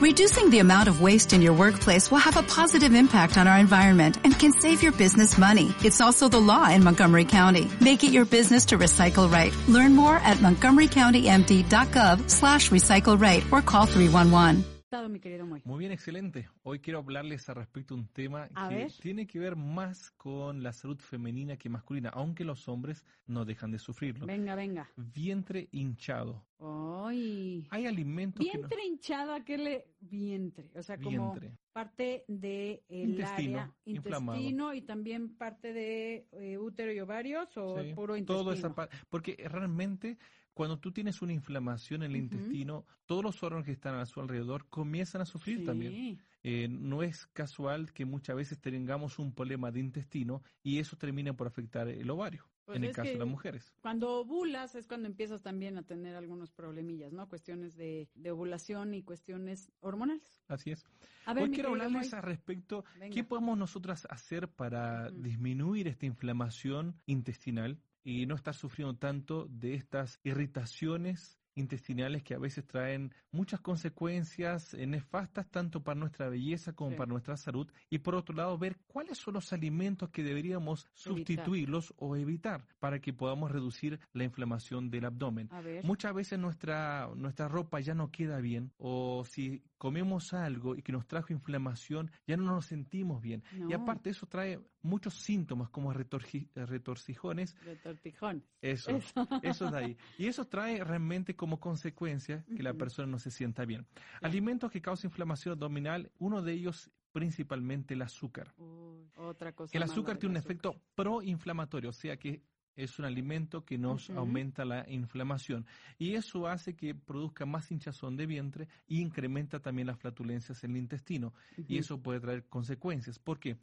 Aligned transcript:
Reducing 0.00 0.48
the 0.48 0.60
amount 0.60 0.88
of 0.88 1.02
waste 1.02 1.34
in 1.34 1.42
your 1.42 1.52
workplace 1.52 2.10
will 2.10 2.24
have 2.24 2.38
a 2.38 2.42
positive 2.42 2.94
impact 2.94 3.36
on 3.36 3.46
our 3.46 3.58
environment 3.58 4.16
and 4.24 4.32
can 4.32 4.50
save 4.50 4.82
your 4.82 4.92
business 4.92 5.36
money. 5.36 5.74
It's 5.84 6.00
also 6.00 6.26
the 6.26 6.40
law 6.40 6.70
in 6.70 6.82
Montgomery 6.82 7.26
County. 7.26 7.68
Make 7.82 8.02
it 8.02 8.10
your 8.10 8.24
business 8.24 8.64
to 8.68 8.78
recycle 8.78 9.30
right. 9.30 9.54
Learn 9.68 9.94
more 9.94 10.16
at 10.16 10.38
montgomerycountymd.gov 10.38 12.30
slash 12.30 12.70
recycle 12.70 13.20
right 13.20 13.44
or 13.52 13.60
call 13.60 13.84
311. 13.84 14.64
mi 15.10 15.20
querido 15.20 15.44
Moy? 15.46 15.60
Muy 15.66 15.78
bien, 15.80 15.92
excelente. 15.92 16.48
Hoy 16.62 16.78
quiero 16.78 17.00
hablarles 17.00 17.46
al 17.50 17.56
respecto 17.56 17.94
de 17.94 18.00
un 18.00 18.08
tema 18.08 18.48
A 18.54 18.70
que 18.70 18.76
ver. 18.76 18.92
tiene 19.02 19.26
que 19.26 19.38
ver 19.38 19.54
más 19.54 20.12
con 20.12 20.62
la 20.62 20.72
salud 20.72 20.98
femenina 20.98 21.58
que 21.58 21.68
masculina, 21.68 22.08
aunque 22.08 22.46
los 22.46 22.68
hombres 22.68 23.04
no 23.26 23.44
dejan 23.44 23.70
de 23.70 23.78
sufrirlo. 23.78 24.24
Venga, 24.24 24.54
venga. 24.54 24.88
Vientre 24.96 25.68
hinchado. 25.72 26.42
Ay. 26.60 27.66
Hay 27.70 27.86
alimentos 27.86 28.44
que 28.44 28.52
no- 28.52 28.68
Vientre 28.68 28.84
hinchado, 28.86 29.32
¿a 29.32 29.44
qué 29.44 29.56
le 29.58 29.86
vientre? 30.00 30.70
O 30.76 30.82
sea, 30.82 30.98
como 30.98 31.32
Vientre. 31.32 31.58
parte 31.72 32.24
de 32.28 32.82
el 32.88 33.10
Intestino, 33.10 33.58
área 33.60 33.74
inflamado. 33.86 34.38
intestino 34.38 34.74
y 34.74 34.82
también 34.82 35.36
parte 35.36 35.72
de 35.72 36.26
eh, 36.32 36.58
útero 36.58 36.92
y 36.92 37.00
ovarios 37.00 37.56
o 37.56 37.82
Sí, 37.82 37.94
puro 37.94 38.16
intestino. 38.16 38.38
todo 38.44 38.52
esa 38.52 38.74
pa- 38.74 38.88
porque 39.08 39.36
realmente 39.48 40.18
cuando 40.52 40.78
tú 40.78 40.92
tienes 40.92 41.22
una 41.22 41.32
inflamación 41.32 42.02
en 42.02 42.10
el 42.10 42.16
intestino, 42.18 42.84
todos 43.06 43.24
los 43.24 43.42
órganos 43.42 43.64
que 43.64 43.72
están 43.72 43.94
a 43.94 44.04
su 44.04 44.20
alrededor 44.20 44.66
comienzan 44.68 45.22
a 45.22 45.24
sufrir 45.24 45.60
Sí. 45.60 45.64
también. 45.64 46.18
Eh, 46.42 46.68
no 46.68 47.02
es 47.02 47.26
casual 47.28 47.92
que 47.92 48.04
muchas 48.04 48.34
veces 48.36 48.58
tengamos 48.60 49.18
un 49.18 49.32
problema 49.32 49.70
de 49.70 49.80
intestino 49.80 50.42
y 50.62 50.78
eso 50.78 50.96
termina 50.96 51.32
por 51.34 51.46
afectar 51.46 51.88
el 51.88 52.10
ovario, 52.10 52.44
Pues 52.70 52.78
en 52.78 52.84
el 52.84 52.94
caso 52.94 53.10
de 53.10 53.18
las 53.18 53.28
mujeres. 53.28 53.74
Cuando 53.80 54.20
ovulas 54.20 54.76
es 54.76 54.86
cuando 54.86 55.08
empiezas 55.08 55.42
también 55.42 55.76
a 55.76 55.82
tener 55.82 56.14
algunos 56.14 56.52
problemillas, 56.52 57.12
¿no? 57.12 57.28
Cuestiones 57.28 57.76
de, 57.76 58.08
de 58.14 58.30
ovulación 58.30 58.94
y 58.94 59.02
cuestiones 59.02 59.72
hormonales. 59.80 60.40
Así 60.46 60.70
es. 60.70 60.86
A 61.26 61.34
ver, 61.34 61.44
Hoy 61.44 61.50
quiero 61.50 61.70
hablarles 61.70 62.14
al 62.14 62.22
respecto, 62.22 62.84
Venga. 62.98 63.12
¿qué 63.12 63.24
podemos 63.24 63.58
nosotras 63.58 64.06
hacer 64.08 64.48
para 64.48 65.10
disminuir 65.10 65.88
esta 65.88 66.06
inflamación 66.06 66.96
intestinal 67.06 67.80
y 68.04 68.26
no 68.26 68.36
estar 68.36 68.54
sufriendo 68.54 68.96
tanto 68.96 69.46
de 69.50 69.74
estas 69.74 70.20
irritaciones 70.22 71.39
intestinales 71.54 72.22
que 72.22 72.34
a 72.34 72.38
veces 72.38 72.66
traen 72.66 73.12
muchas 73.32 73.60
consecuencias 73.60 74.74
eh, 74.74 74.86
nefastas 74.86 75.48
tanto 75.50 75.82
para 75.82 75.98
nuestra 75.98 76.28
belleza 76.28 76.72
como 76.72 76.90
Sí. 76.90 76.96
para 76.96 77.08
nuestra 77.10 77.36
salud 77.36 77.70
y 77.90 77.98
por 77.98 78.14
otro 78.14 78.34
lado 78.34 78.56
ver 78.58 78.78
cuáles 78.86 79.18
son 79.18 79.34
los 79.34 79.52
alimentos 79.52 80.10
que 80.10 80.22
deberíamos 80.22 80.86
sustituirlos 80.94 81.92
o 81.98 82.16
evitar 82.16 82.64
para 82.78 83.00
que 83.00 83.12
podamos 83.12 83.50
reducir 83.50 84.00
la 84.12 84.24
inflamación 84.24 84.90
del 84.90 85.04
abdomen. 85.04 85.50
Muchas 85.82 86.14
veces 86.14 86.38
nuestra, 86.38 87.08
nuestra 87.16 87.48
ropa 87.48 87.80
ya 87.80 87.94
no 87.94 88.10
queda 88.10 88.40
bien 88.40 88.72
o 88.78 89.24
si 89.24 89.62
comemos 89.78 90.32
algo 90.34 90.76
y 90.76 90.82
que 90.82 90.92
nos 90.92 91.06
trajo 91.06 91.32
inflamación, 91.32 92.10
ya 92.26 92.36
no 92.36 92.44
nos 92.44 92.66
sentimos 92.66 93.20
bien. 93.22 93.42
Y 93.52 93.60
No. 93.60 93.76
aparte 93.76 94.10
eso 94.10 94.26
trae 94.26 94.60
muchos 94.82 95.14
síntomas 95.14 95.68
como 95.70 95.92
retorcijones, 95.92 97.54
De 97.64 97.76
tortijón. 97.76 98.44
eso, 98.62 98.90
Eso. 98.90 99.26
eso 99.42 99.70
de 99.70 99.78
ahí. 99.78 99.96
Y 100.18 100.26
eso 100.26 100.46
trae 100.46 100.82
realmente 100.84 101.34
como 101.40 101.58
consecuencia 101.58 102.44
que 102.54 102.62
la 102.62 102.74
persona 102.74 103.10
no 103.10 103.18
se 103.18 103.30
sienta 103.30 103.64
bien. 103.64 103.86
Alimentos 104.20 104.70
que 104.70 104.82
causan 104.82 105.08
inflamación 105.08 105.52
abdominal, 105.52 106.12
uno 106.18 106.42
de 106.42 106.52
ellos 106.52 106.90
principalmente 107.12 107.94
el 107.94 108.02
azúcar. 108.02 108.52
Uy, 108.58 109.10
otra 109.16 109.54
cosa. 109.54 109.74
El 109.74 109.82
azúcar 109.82 110.18
tiene 110.18 110.32
un 110.32 110.36
azúcar. 110.36 110.52
efecto 110.52 110.82
proinflamatorio, 110.94 111.88
o 111.88 111.92
sea 111.94 112.18
que 112.18 112.42
es 112.76 112.98
un 112.98 113.06
alimento 113.06 113.64
que 113.64 113.78
nos 113.78 114.10
aumenta 114.10 114.66
la 114.66 114.86
inflamación 114.90 115.64
y 115.96 116.12
eso 116.12 116.46
hace 116.46 116.76
que 116.76 116.94
produzca 116.94 117.46
más 117.46 117.70
hinchazón 117.70 118.18
de 118.18 118.26
vientre 118.26 118.68
y 118.86 119.00
incrementa 119.00 119.60
también 119.60 119.86
las 119.86 119.98
flatulencias 119.98 120.62
en 120.64 120.72
el 120.72 120.76
intestino 120.76 121.32
y 121.56 121.78
eso 121.78 122.02
puede 122.02 122.20
traer 122.20 122.44
consecuencias. 122.48 123.18
¿Por 123.18 123.40
qué? 123.40 123.56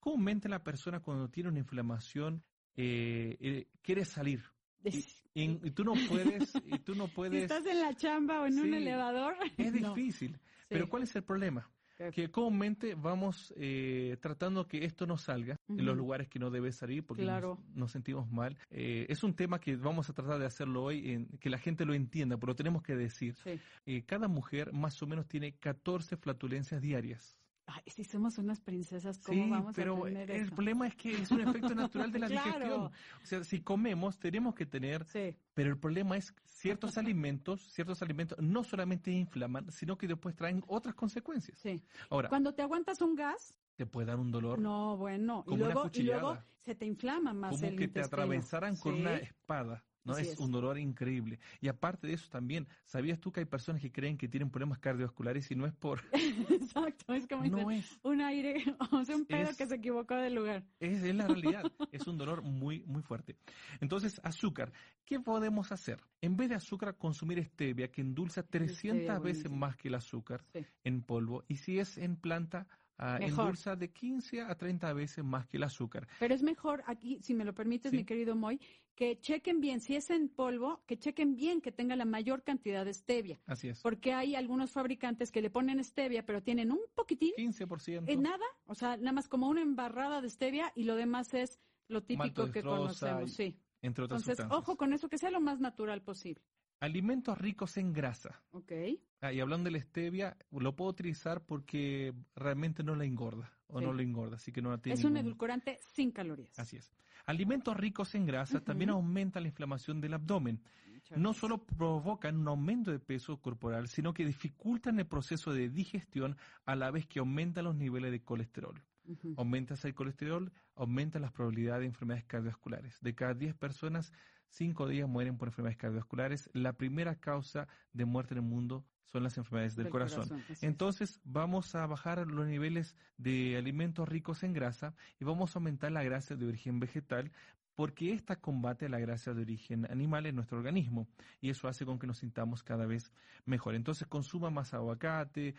Comúnmente 0.00 0.50
la 0.50 0.62
persona 0.62 1.00
cuando 1.00 1.30
tiene 1.30 1.48
una 1.48 1.60
inflamación 1.60 2.44
eh, 2.76 3.38
eh, 3.40 3.68
quiere 3.80 4.04
salir 4.04 4.44
y, 4.84 5.42
y- 5.66 5.70
tú 5.70 5.84
no 5.84 5.94
puedes, 6.08 6.54
y 6.66 6.78
tú 6.80 6.94
no 6.94 7.06
Si 7.08 7.12
puedes, 7.14 7.42
estás 7.42 7.64
en 7.66 7.80
la 7.80 7.94
chamba 7.94 8.40
o 8.42 8.46
en 8.46 8.58
un 8.58 8.74
elevador. 8.74 9.34
es 9.56 9.72
no. 9.74 9.94
difícil. 9.94 10.32
Sí. 10.34 10.66
Pero 10.68 10.88
¿cuál 10.88 11.02
es 11.04 11.14
el 11.16 11.22
problema? 11.24 11.68
Que- 12.14 12.32
comúnmente 12.32 12.96
vamos 12.96 13.54
eh, 13.56 14.16
tratando 14.20 14.66
que 14.66 14.84
esto 14.84 15.06
no 15.06 15.16
salga 15.16 15.54
en 15.68 15.84
los 15.86 15.96
lugares 15.96 16.26
que 16.26 16.40
no 16.40 16.50
debe 16.50 16.72
salir 16.72 17.04
porque 17.06 17.22
Claro. 17.22 17.60
nos, 17.68 17.76
nos 17.76 17.92
sentimos 17.92 18.28
mal. 18.28 18.58
Eh, 18.70 19.06
es 19.08 19.22
un 19.22 19.34
tema 19.36 19.60
que 19.60 19.76
vamos 19.76 20.10
a 20.10 20.12
tratar 20.12 20.40
de 20.40 20.46
hacerlo 20.46 20.82
hoy, 20.82 21.12
en, 21.12 21.26
que 21.38 21.48
la 21.48 21.58
gente 21.58 21.84
lo 21.84 21.94
entienda, 21.94 22.36
pero 22.38 22.48
lo 22.52 22.56
tenemos 22.56 22.82
que 22.82 22.96
decir. 22.96 23.36
Sí. 23.44 23.60
Eh, 23.86 24.02
cada 24.04 24.26
mujer 24.26 24.72
más 24.72 25.00
o 25.00 25.06
menos 25.06 25.28
tiene 25.28 25.52
14 25.52 26.16
flatulencias 26.16 26.80
diarias. 26.82 27.38
Ay, 27.66 27.82
si 27.86 28.02
somos 28.04 28.38
unas 28.38 28.60
princesas, 28.60 29.18
¿cómo 29.20 29.44
Sí, 29.44 29.50
vamos 29.50 29.76
pero 29.76 30.02
a 30.02 30.04
tener 30.08 30.30
el 30.32 30.42
eso? 30.42 30.54
problema 30.54 30.86
es 30.88 30.96
que 30.96 31.12
es 31.22 31.30
un 31.30 31.40
efecto 31.40 31.74
natural 31.74 32.10
de 32.10 32.18
la 32.18 32.26
Claro. 32.28 32.42
digestión. 32.44 32.82
O 32.86 33.26
sea, 33.26 33.44
si 33.44 33.60
comemos, 33.60 34.18
tenemos 34.18 34.54
que 34.54 34.66
tener, 34.66 35.04
Sí. 35.06 35.36
pero 35.54 35.70
el 35.70 35.78
problema 35.78 36.16
es 36.16 36.34
ciertos 36.44 36.98
alimentos, 36.98 37.60
ciertos 37.72 38.02
alimentos 38.02 38.36
no 38.40 38.64
solamente 38.64 39.12
inflaman, 39.12 39.70
sino 39.70 39.96
que 39.96 40.08
después 40.08 40.34
traen 40.34 40.62
otras 40.66 40.94
consecuencias. 40.96 41.56
Sí. 41.58 41.82
Ahora, 42.10 42.28
Cuando 42.28 42.52
te 42.52 42.62
aguantas 42.62 43.00
un 43.00 43.14
gas, 43.14 43.54
te 43.76 43.86
puede 43.86 44.08
dar 44.08 44.18
un 44.18 44.30
dolor 44.32 44.58
no, 44.58 44.96
bueno. 44.96 45.44
Como 45.44 45.56
y, 45.56 45.62
una 45.62 45.72
luego, 45.74 45.90
y 45.94 46.02
luego 46.02 46.38
se 46.58 46.74
te 46.74 46.84
inflama 46.84 47.32
más 47.32 47.52
como 47.52 47.66
el 47.68 47.76
que 47.76 47.88
te 47.88 48.00
atravesaran 48.00 48.76
con 48.76 48.94
una 48.94 49.16
espada. 49.16 49.84
¿No? 50.04 50.16
Es, 50.16 50.28
es. 50.32 50.38
un 50.38 50.50
dolor 50.52 50.78
increíble. 50.78 51.38
Y 51.60 51.68
aparte 51.68 52.06
de 52.06 52.14
eso 52.14 52.28
también, 52.30 52.66
¿sabías 52.84 53.20
tú 53.20 53.30
que 53.32 53.40
hay 53.40 53.46
personas 53.46 53.80
que 53.82 53.92
creen 53.92 54.16
que 54.18 54.28
tienen 54.28 54.50
problemas 54.50 54.78
cardiovasculares 54.78 55.50
y 55.50 55.54
no 55.56 55.66
es 55.66 55.72
por... 55.72 56.00
Exacto, 56.50 57.14
es 57.14 57.26
como 57.26 57.44
no 57.44 57.58
dicen, 57.58 57.70
es, 57.72 57.98
un 58.02 58.20
aire, 58.20 58.64
o 58.92 59.04
sea, 59.04 59.16
un 59.16 59.26
pedo 59.26 59.50
Es- 59.50 59.56
que 59.56 59.66
se 59.66 59.76
equivocó 59.76 60.14
de 60.14 60.30
lugar. 60.30 60.64
es, 60.80 61.02
es 61.02 61.14
la 61.14 61.26
realidad. 61.26 61.62
es 61.92 62.06
un 62.06 62.18
dolor 62.18 62.42
muy, 62.42 62.82
muy 62.84 63.02
fuerte. 63.02 63.36
Entonces, 63.80 64.20
azúcar. 64.24 64.72
¿Qué 65.04 65.20
podemos 65.20 65.72
hacer? 65.72 66.00
En 66.20 66.36
vez 66.36 66.48
de 66.48 66.54
azúcar, 66.54 66.96
consumir 66.96 67.44
stevia, 67.44 67.90
que 67.90 68.00
endulza 68.00 68.42
300 68.44 69.20
veces 69.22 69.50
más 69.50 69.76
que 69.76 69.88
el 69.88 69.94
azúcar 69.94 70.44
Sí. 70.52 70.64
en 70.84 71.02
polvo. 71.02 71.44
Y 71.48 71.56
si 71.56 71.78
es 71.78 71.98
en 71.98 72.16
planta, 72.16 72.66
Mejor. 72.98 73.46
endulza 73.46 73.74
de 73.76 73.90
15 73.90 74.42
a 74.42 74.54
30 74.56 74.92
veces 74.92 75.24
más 75.24 75.46
que 75.46 75.56
el 75.56 75.64
azúcar. 75.64 76.06
Pero 76.20 76.34
es 76.34 76.42
mejor 76.42 76.82
aquí, 76.86 77.18
si 77.20 77.34
me 77.34 77.44
lo 77.44 77.52
permites, 77.54 77.90
Sí. 77.90 77.96
mi 77.96 78.04
querido 78.04 78.36
Moy, 78.36 78.60
que 78.94 79.18
chequen 79.18 79.60
bien, 79.60 79.80
si 79.80 79.96
es 79.96 80.10
en 80.10 80.28
polvo, 80.28 80.82
que 80.86 80.98
chequen 80.98 81.34
bien 81.34 81.60
que 81.60 81.72
tenga 81.72 81.96
la 81.96 82.04
mayor 82.04 82.42
cantidad 82.44 82.84
de 82.84 82.92
stevia. 82.94 83.40
Así 83.46 83.68
es. 83.68 83.80
Porque 83.80 84.12
hay 84.12 84.34
algunos 84.36 84.70
fabricantes 84.72 85.32
que 85.32 85.40
le 85.42 85.50
ponen 85.50 85.82
stevia, 85.82 86.24
pero 86.24 86.42
tienen 86.42 86.70
un 86.70 86.80
poquitín, 86.94 87.32
15%. 87.36 88.04
en 88.08 88.22
nada, 88.22 88.44
o 88.66 88.74
sea, 88.74 88.96
nada 88.98 89.12
más 89.12 89.28
como 89.28 89.48
una 89.48 89.62
embarrada 89.62 90.20
de 90.20 90.28
stevia 90.30 90.70
y 90.76 90.84
lo 90.84 90.94
demás 90.94 91.32
es 91.34 91.58
lo 91.88 92.02
típico 92.02 92.50
que 92.50 92.62
conocemos, 92.62 93.32
sí. 93.32 93.58
entre 93.80 94.04
otras 94.04 94.20
Entonces, 94.20 94.36
sustancias. 94.44 94.58
ojo 94.62 94.76
con 94.76 94.92
eso, 94.92 95.08
que 95.08 95.18
sea 95.18 95.30
lo 95.30 95.40
más 95.40 95.58
natural 95.58 96.02
posible. 96.02 96.44
Alimentos 96.82 97.38
ricos 97.38 97.76
en 97.76 97.92
grasa. 97.92 98.42
¿Ok? 98.50 98.72
Ah, 99.20 99.32
y 99.32 99.38
hablando 99.38 99.66
de 99.70 99.70
la 99.70 99.80
stevia, 99.80 100.36
lo 100.50 100.74
puedo 100.74 100.90
utilizar 100.90 101.44
porque 101.46 102.12
realmente 102.34 102.82
no 102.82 102.96
la 102.96 103.04
engorda 103.04 103.52
o 103.68 103.78
Sí. 103.78 103.84
no 103.86 103.92
la 103.92 104.02
engorda, 104.02 104.34
así 104.34 104.50
que 104.50 104.60
no 104.60 104.70
la 104.70 104.78
tiene 104.78 104.98
Es 104.98 105.04
un 105.04 105.16
edulcorante 105.16 105.78
sin 105.94 106.10
calorías. 106.10 106.58
Así 106.58 106.76
es. 106.76 106.92
Alimentos 107.24 107.76
ricos 107.76 108.16
en 108.16 108.26
grasa 108.26 108.60
también 108.64 108.90
aumentan 108.90 109.44
la 109.44 109.48
inflamación 109.50 110.00
del 110.00 110.14
abdomen. 110.14 110.60
Muchas 110.92 111.18
No 111.18 111.28
gracias. 111.30 111.36
solo 111.40 111.64
provocan 111.64 112.36
un 112.36 112.48
aumento 112.48 112.90
de 112.90 112.98
peso 112.98 113.36
corporal, 113.40 113.86
sino 113.86 114.12
que 114.12 114.26
dificultan 114.26 114.98
el 114.98 115.06
proceso 115.06 115.52
de 115.52 115.68
digestión 115.68 116.36
a 116.64 116.74
la 116.74 116.90
vez 116.90 117.06
que 117.06 117.20
aumentan 117.20 117.64
los 117.64 117.76
niveles 117.76 118.10
de 118.10 118.22
colesterol. 118.24 118.82
Ujú. 119.04 119.34
Aumentas 119.36 119.84
el 119.84 119.94
colesterol, 119.94 120.52
aumenta 120.74 121.20
las 121.20 121.30
probabilidades 121.30 121.82
de 121.82 121.86
enfermedades 121.86 122.24
cardiovasculares. 122.24 123.00
De 123.00 123.14
cada 123.14 123.34
10 123.34 123.54
personas, 123.54 124.12
5 124.52 124.86
de 124.86 124.94
ellas 124.96 125.08
mueren 125.08 125.38
por 125.38 125.48
enfermedades 125.48 125.78
cardiovasculares. 125.78 126.50
La 126.52 126.74
primera 126.74 127.14
causa 127.16 127.68
de 127.92 128.04
muerte 128.04 128.34
en 128.34 128.38
el 128.38 128.44
mundo 128.44 128.84
son 129.04 129.22
las 129.22 129.36
enfermedades 129.38 129.76
del, 129.76 129.84
Del 129.84 129.90
corazón. 129.92 130.28
Entonces 130.60 131.20
vamos 131.24 131.74
a 131.74 131.86
bajar 131.86 132.26
los 132.26 132.46
niveles 132.46 132.96
de 133.16 133.56
alimentos 133.56 134.08
ricos 134.08 134.42
en 134.42 134.52
grasa 134.52 134.94
y 135.18 135.24
vamos 135.24 135.54
a 135.54 135.58
aumentar 135.58 135.90
la 135.92 136.02
grasa 136.02 136.36
de 136.36 136.46
origen 136.46 136.80
vegetal 136.80 137.32
porque 137.74 138.12
esta 138.12 138.36
combate 138.36 138.90
la 138.90 138.98
grasa 139.00 139.32
de 139.32 139.40
origen 139.40 139.90
animal 139.90 140.26
en 140.26 140.34
nuestro 140.36 140.58
organismo 140.58 141.08
y 141.40 141.48
eso 141.48 141.68
hace 141.68 141.86
con 141.86 141.98
que 141.98 142.06
nos 142.06 142.18
sintamos 142.18 142.62
cada 142.62 142.84
vez 142.84 143.10
mejor. 143.46 143.74
Entonces 143.74 144.06
consuma 144.06 144.50
más 144.50 144.74
aguacate, 144.74 145.48
eh, 145.48 145.54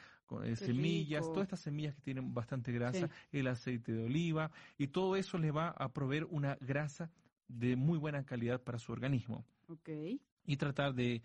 Qué 0.49 0.55
semillas, 0.55 1.21
rico. 1.21 1.33
todas 1.33 1.47
estas 1.47 1.61
semillas 1.61 1.95
que 1.95 2.01
tienen 2.01 2.31
bastante 2.33 2.71
grasa, 2.71 3.07
Sí. 3.31 3.39
el 3.39 3.47
aceite 3.47 3.93
de 3.93 4.03
oliva 4.05 4.51
y 4.77 4.87
todo 4.87 5.15
eso 5.15 5.39
le 5.39 5.49
va 5.49 5.69
a 5.69 5.91
proveer 5.91 6.25
una 6.25 6.55
grasa 6.61 7.09
de 7.47 7.75
muy 7.75 7.97
buena 7.97 8.25
calidad 8.25 8.61
para 8.61 8.79
su 8.79 8.91
organismo 8.91 9.45
y 10.45 10.57
tratar 10.57 10.93
de 10.93 11.21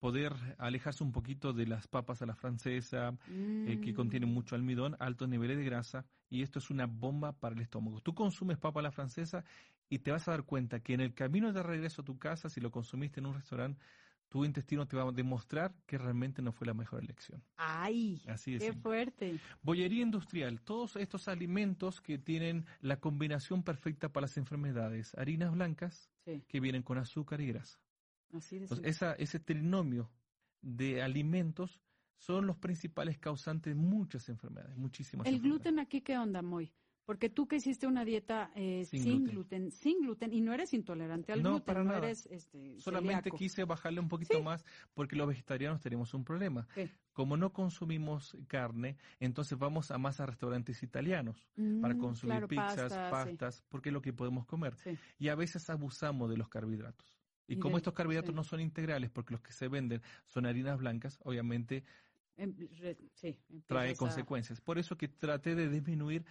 poder 0.00 0.32
alejarse 0.58 1.02
un 1.02 1.12
poquito 1.12 1.52
de 1.52 1.66
las 1.66 1.86
papas 1.88 2.20
a 2.22 2.26
la 2.26 2.34
francesa, 2.34 3.16
eh, 3.64 3.78
que 3.80 3.92
Mm. 3.92 3.94
contienen 3.96 4.28
mucho 4.32 4.54
almidón, 4.54 4.96
altos 4.98 5.28
niveles 5.28 5.56
de 5.56 5.64
grasa, 5.64 6.04
y 6.28 6.42
esto 6.42 6.58
es 6.58 6.70
una 6.70 6.86
bomba 6.86 7.32
para 7.32 7.54
el 7.54 7.62
estómago. 7.62 8.00
Tú 8.00 8.14
consumes 8.14 8.58
papa 8.58 8.80
a 8.80 8.82
la 8.82 8.90
francesa 8.90 9.44
y 9.88 10.00
te 10.00 10.10
vas 10.10 10.28
a 10.28 10.32
dar 10.32 10.44
cuenta 10.44 10.80
que 10.80 10.92
en 10.94 11.00
el 11.00 11.14
camino 11.14 11.52
de 11.52 11.62
regreso 11.62 12.02
a 12.02 12.04
tu 12.04 12.18
casa, 12.18 12.48
si 12.50 12.60
lo 12.60 12.70
consumiste 12.70 13.20
en 13.20 13.26
un 13.26 13.34
restaurante, 13.34 13.80
tu 14.28 14.44
intestino 14.44 14.86
te 14.86 14.96
va 14.96 15.04
a 15.08 15.12
demostrar 15.12 15.74
que 15.86 15.96
realmente 15.98 16.42
no 16.42 16.52
fue 16.52 16.66
la 16.66 16.74
mejor 16.74 17.02
elección. 17.02 17.42
¡Ay! 17.56 18.20
Así 18.26 18.54
es. 18.56 18.64
¡Qué 18.64 18.72
fuerte! 18.72 19.38
Bollería 19.62 20.02
industrial, 20.02 20.60
todos 20.60 20.96
estos 20.96 21.28
alimentos 21.28 22.00
que 22.00 22.18
tienen 22.18 22.66
la 22.80 22.98
combinación 23.00 23.62
perfecta 23.62 24.12
para 24.12 24.22
las 24.22 24.36
enfermedades, 24.36 25.14
harinas 25.16 25.52
blancas 25.52 26.10
Sí, 26.24 26.42
que 26.48 26.60
vienen 26.60 26.82
con 26.82 26.98
azúcar 26.98 27.40
y 27.40 27.48
grasa. 27.48 27.78
así 28.32 28.58
de 28.58 28.62
Entonces, 28.64 28.84
simple. 28.84 28.90
esa, 28.90 29.12
ese 29.14 29.38
trinomio 29.40 30.10
de 30.62 31.02
alimentos 31.02 31.80
son 32.16 32.46
los 32.46 32.56
principales 32.56 33.18
causantes 33.18 33.74
de 33.74 33.80
muchas 33.80 34.28
enfermedades, 34.28 34.76
muchísimas 34.76 35.26
¿El 35.26 35.34
enfermedades. 35.34 35.62
gluten 35.62 35.78
aquí 35.78 36.00
qué 36.00 36.16
onda, 36.18 36.42
Moy? 36.42 36.72
Porque 37.04 37.28
tú 37.28 37.46
que 37.46 37.56
hiciste 37.56 37.86
una 37.86 38.04
dieta 38.04 38.50
eh, 38.54 38.84
Sin 38.86 39.02
sin, 39.02 39.12
gluten. 39.24 39.34
gluten. 39.34 39.70
sin 39.72 40.00
gluten, 40.00 40.32
y 40.32 40.40
no 40.40 40.54
eres 40.54 40.72
intolerante 40.72 41.32
al 41.32 41.42
No, 41.42 41.50
gluten, 41.50 41.64
para 41.66 41.84
no 41.84 41.92
nada. 41.92 42.06
eres 42.06 42.26
este, 42.26 42.80
Solamente 42.80 43.24
celíaco. 43.24 43.36
quise 43.36 43.64
bajarle 43.64 44.00
un 44.00 44.08
poquito 44.08 44.38
Sí. 44.38 44.42
más 44.42 44.64
porque 44.94 45.14
los 45.16 45.28
vegetarianos 45.28 45.82
tenemos 45.82 46.14
un 46.14 46.24
problema. 46.24 46.66
¿Qué? 46.74 46.88
Como 47.12 47.36
no 47.36 47.52
consumimos 47.52 48.36
carne, 48.48 48.96
entonces 49.20 49.58
vamos 49.58 49.90
a 49.90 49.98
más 49.98 50.18
a 50.20 50.26
restaurantes 50.26 50.82
italianos 50.82 51.46
para 51.80 51.94
Mm, 51.94 51.98
consumir 51.98 52.36
claro, 52.36 52.48
pizzas, 52.48 52.92
pasta, 52.92 53.24
sí, 53.24 53.30
pastas, 53.36 53.64
porque 53.68 53.90
es 53.90 53.92
lo 53.92 54.00
que 54.02 54.12
podemos 54.14 54.46
comer. 54.46 54.74
sí. 54.76 54.96
Y 55.18 55.28
a 55.28 55.34
veces 55.34 55.68
abusamos 55.70 56.30
de 56.30 56.38
los 56.38 56.48
carbohidratos. 56.48 57.18
Y, 57.46 57.54
Y 57.54 57.58
como 57.58 57.72
del- 57.76 57.80
estos 57.82 57.92
carbohidratos 57.94 58.30
sí. 58.32 58.36
no 58.36 58.44
son 58.44 58.60
integrales, 58.60 59.10
porque 59.10 59.34
los 59.34 59.42
que 59.42 59.52
se 59.52 59.68
venden 59.68 60.00
son 60.24 60.46
harinas 60.46 60.78
blancas, 60.78 61.18
obviamente 61.22 61.84
Em- 62.36 62.56
sí, 63.12 63.38
trae 63.66 63.90
a- 63.90 63.94
consecuencias. 63.94 64.60
Por 64.60 64.78
eso 64.78 64.96
que 64.96 65.06
traté 65.08 65.54
de 65.54 65.68
disminuir 65.68 66.24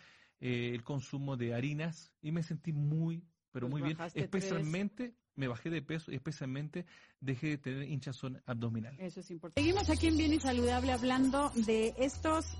eh, 0.45 0.71
el 0.75 0.83
consumo 0.83 1.37
de 1.37 1.53
harinas 1.53 2.11
y 2.21 2.33
me 2.33 2.43
sentí 2.43 2.73
muy, 2.73 3.23
pero 3.53 3.69
Pues 3.69 3.81
muy 3.81 3.81
bien. 3.81 3.97
tres. 3.97 4.13
Especialmente 4.17 5.15
me 5.35 5.47
bajé 5.47 5.69
de 5.69 5.81
peso 5.81 6.11
y 6.11 6.15
especialmente 6.15 6.85
dejé 7.21 7.47
de 7.47 7.57
tener 7.59 7.83
hinchazón 7.89 8.41
abdominal. 8.45 8.93
Eso 8.99 9.21
es 9.21 9.31
importante. 9.31 9.61
Seguimos 9.61 9.89
aquí 9.89 10.07
en 10.07 10.17
Bien 10.17 10.33
y 10.33 10.41
Saludable 10.41 10.91
hablando 10.91 11.49
de 11.65 11.93
estos 11.97 12.57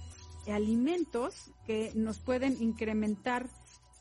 alimentos 0.48 1.52
que 1.68 1.92
nos 1.94 2.20
pueden 2.20 2.56
incrementar 2.64 3.50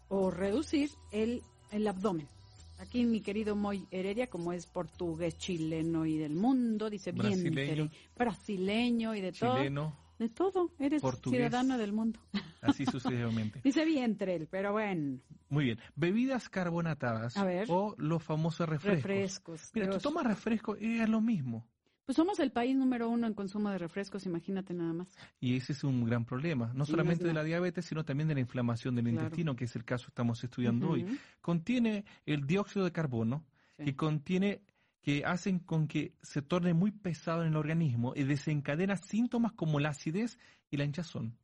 o 0.08 0.30
reducir 0.30 0.90
el, 1.10 1.42
el 1.72 1.88
abdomen. 1.88 2.28
Aquí 2.78 3.04
mi 3.04 3.20
querido 3.20 3.56
Moy 3.56 3.84
Heredia, 3.90 4.28
como 4.28 4.52
es 4.52 4.66
portugués, 4.66 5.36
chileno 5.38 6.06
y 6.06 6.18
del 6.18 6.34
mundo, 6.36 6.88
dice 6.88 7.10
bien 7.10 7.90
brasileño 8.16 9.14
y 9.16 9.20
de 9.20 9.32
todo. 9.32 9.58
De 10.22 10.28
todo, 10.28 10.70
eres 10.78 11.02
portugués. 11.02 11.38
ciudadano 11.40 11.76
del 11.78 11.92
mundo. 11.92 12.20
así 12.60 12.86
sucesivamente. 12.86 13.60
Dice 13.64 13.84
vientre, 13.84 14.36
él, 14.36 14.46
pero 14.48 14.70
bueno, 14.70 15.18
Muy 15.48 15.64
bien. 15.64 15.78
Bebidas 15.96 16.48
carbonatadas 16.48 17.36
A 17.36 17.44
ver. 17.44 17.66
o 17.68 17.96
los 17.98 18.22
famosos 18.22 18.68
refrescos. 18.68 19.02
refrescos. 19.02 19.70
Mira, 19.74 19.86
tú 19.86 19.92
Dios. 19.94 20.02
tomas 20.04 20.24
refresco 20.24 20.76
y 20.78 21.00
es 21.00 21.08
lo 21.08 21.20
mismo. 21.20 21.66
Pues 22.04 22.14
somos 22.14 22.38
el 22.38 22.52
país 22.52 22.76
número 22.76 23.08
uno 23.08 23.26
en 23.26 23.34
consumo 23.34 23.68
de 23.70 23.78
refrescos, 23.78 24.24
imagínate 24.26 24.72
nada 24.74 24.92
más. 24.92 25.08
Y 25.40 25.56
ese 25.56 25.72
es 25.72 25.82
un 25.82 26.04
gran 26.04 26.24
problema, 26.24 26.70
no 26.74 26.84
solamente 26.86 27.24
de 27.26 27.32
la 27.34 27.42
diabetes, 27.42 27.84
sino 27.84 28.04
también 28.04 28.28
de 28.28 28.34
la 28.34 28.40
inflamación 28.40 28.94
del 28.94 29.04
Claro. 29.06 29.22
intestino, 29.24 29.56
que 29.56 29.64
es 29.64 29.74
el 29.74 29.84
caso 29.84 30.04
que 30.06 30.10
estamos 30.10 30.42
estudiando 30.44 30.90
hoy. 30.90 31.18
Contiene 31.40 32.04
el 32.26 32.46
dióxido 32.46 32.84
de 32.84 32.92
carbono, 32.92 33.44
sí. 33.76 33.84
que 33.84 33.96
contiene 33.96 34.62
que 35.02 35.24
hacen 35.24 35.58
con 35.58 35.88
que 35.88 36.14
se 36.22 36.40
torne 36.42 36.74
muy 36.74 36.92
pesado 36.92 37.42
en 37.42 37.48
el 37.48 37.56
organismo 37.56 38.12
y 38.16 38.22
desencadena 38.24 38.96
síntomas 38.96 39.52
como 39.52 39.80
la 39.80 39.90
acidez 39.90 40.38
y 40.70 40.76
la 40.76 40.84
hinchazón. 40.84 41.36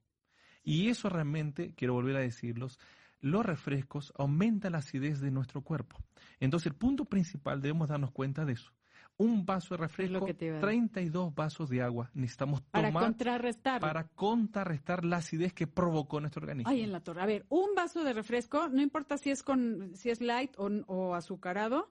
Y 0.62 0.88
eso 0.88 1.08
realmente, 1.08 1.74
quiero 1.74 1.94
volver 1.94 2.16
a 2.16 2.20
decirlos, 2.20 2.78
los 3.20 3.44
refrescos 3.44 4.12
aumentan 4.16 4.72
la 4.72 4.78
acidez 4.78 5.20
de 5.20 5.30
nuestro 5.32 5.62
cuerpo. 5.62 5.96
Entonces, 6.40 6.68
el 6.68 6.74
punto 6.76 7.04
principal 7.04 7.60
debemos 7.60 7.88
darnos 7.88 8.12
cuenta 8.12 8.44
de 8.44 8.52
eso. 8.52 8.72
Un 9.16 9.44
vaso 9.44 9.74
de 9.74 9.78
refresco, 9.78 10.24
que 10.24 10.34
te 10.34 10.46
iba 10.46 10.58
a- 10.58 10.60
32 10.60 11.34
vasos 11.34 11.68
de 11.68 11.82
agua 11.82 12.08
necesitamos 12.14 12.60
Para 12.60 12.88
tomar 12.88 13.02
contrarrestar. 13.04 13.80
para 13.80 14.04
contrarrestar 14.06 15.04
la 15.04 15.16
acidez 15.16 15.52
que 15.52 15.66
provocó 15.66 16.20
nuestro 16.20 16.42
organismo. 16.42 16.70
Ay, 16.70 16.82
en 16.82 16.92
la 16.92 17.00
torre. 17.00 17.22
A 17.22 17.26
ver, 17.26 17.44
un 17.48 17.74
vaso 17.74 18.04
de 18.04 18.12
refresco, 18.12 18.68
no 18.68 18.80
importa 18.80 19.18
si 19.18 19.30
es 19.30 19.42
con, 19.42 19.90
si 19.96 20.10
es 20.10 20.20
light 20.20 20.52
o, 20.56 20.68
o 20.86 21.14
azucarado, 21.16 21.90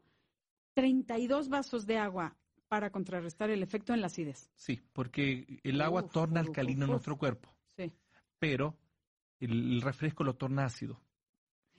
32 0.77 1.49
vasos 1.49 1.87
de 1.87 1.97
agua 1.97 2.37
para 2.67 2.91
contrarrestar 2.91 3.49
el 3.49 3.63
efecto 3.63 3.95
en 3.95 4.01
la 4.01 4.07
acidez. 4.07 4.51
Sí, 4.53 4.79
porque 4.93 5.59
el 5.63 5.81
agua 5.81 6.03
Uf, 6.03 6.11
torna 6.11 6.41
uf, 6.41 6.49
alcalino 6.49 6.85
uf, 6.85 6.91
nuestro 6.91 7.17
cuerpo, 7.17 7.49
Sí. 7.75 7.91
pero 8.37 8.77
el, 9.39 9.81
refresco 9.81 10.23
lo 10.23 10.35
torna 10.35 10.65
ácido. 10.65 11.01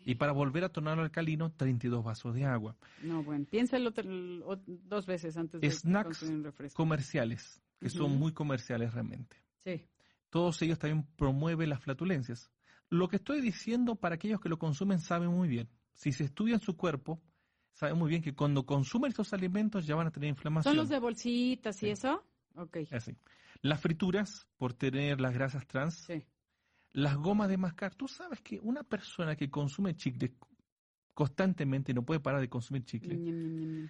Y 0.05 0.17
para 0.17 0.33
volver 0.33 0.65
a 0.65 0.71
tornarlo 0.71 1.05
alcalino, 1.05 1.53
32 1.53 2.03
vasos 2.03 2.35
de 2.35 2.45
agua. 2.45 2.77
No, 3.03 3.23
bueno, 3.23 3.47
piénsalo 3.49 3.93
dos 4.67 5.07
veces 5.07 5.37
antes 5.37 5.61
de 5.61 5.71
Snacks 5.71 6.19
consumir 6.19 6.35
un 6.39 6.45
refresco. 6.45 6.77
Comerciales, 6.77 7.63
que 7.79 7.91
son 7.91 8.19
muy 8.19 8.33
comerciales 8.33 8.93
realmente. 8.95 9.37
Sí. 9.59 9.87
Todos 10.29 10.61
ellos 10.63 10.81
también 10.81 11.07
promueven 11.15 11.69
las 11.71 11.81
flatulencias. 11.81 12.51
Lo 12.89 13.07
que 13.07 13.17
estoy 13.17 13.43
diciendo 13.43 13.95
para 13.95 14.17
aquellos 14.17 14.41
que 14.41 14.49
lo 14.49 14.59
consumen 14.59 14.99
saben 14.99 15.31
muy 15.31 15.47
bien. 15.47 15.69
Si 15.93 16.11
se 16.11 16.25
estudian 16.25 16.59
su 16.59 16.77
cuerpo, 16.77 17.21
saben 17.79 17.97
muy 17.97 18.11
bien 18.11 18.21
que 18.23 18.35
cuando 18.35 18.67
consumen 18.67 19.11
estos 19.11 19.33
alimentos 19.33 19.87
ya 19.87 19.95
van 19.95 20.09
a 20.09 20.11
tener 20.11 20.29
inflamación. 20.29 20.73
¿Son 20.73 20.77
los 20.77 20.89
de 20.89 20.99
bolsitas 20.99 21.77
y 21.77 21.87
Sí. 21.87 21.91
eso? 21.91 22.25
Ok. 22.57 22.79
Así. 22.91 23.17
Las 23.63 23.81
frituras, 23.81 24.49
por 24.57 24.75
tener 24.75 25.21
las 25.21 25.33
grasas 25.33 25.65
trans, 25.69 25.95
Sí. 25.95 26.25
las 26.91 27.17
gomas 27.17 27.49
de 27.49 27.57
mascar. 27.57 27.95
Tú 27.95 28.09
sabes 28.09 28.41
que 28.41 28.59
una 28.61 28.83
persona 28.83 29.37
que 29.37 29.49
consume 29.49 29.95
chicle 29.95 30.35
constantemente 31.15 31.95
no 31.95 32.05
puede 32.05 32.19
parar 32.19 32.41
de 32.41 32.49
consumir 32.49 32.85
chicle, 32.85 33.89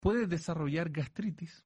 puede 0.00 0.26
desarrollar 0.26 0.90
gastritis. 0.90 1.64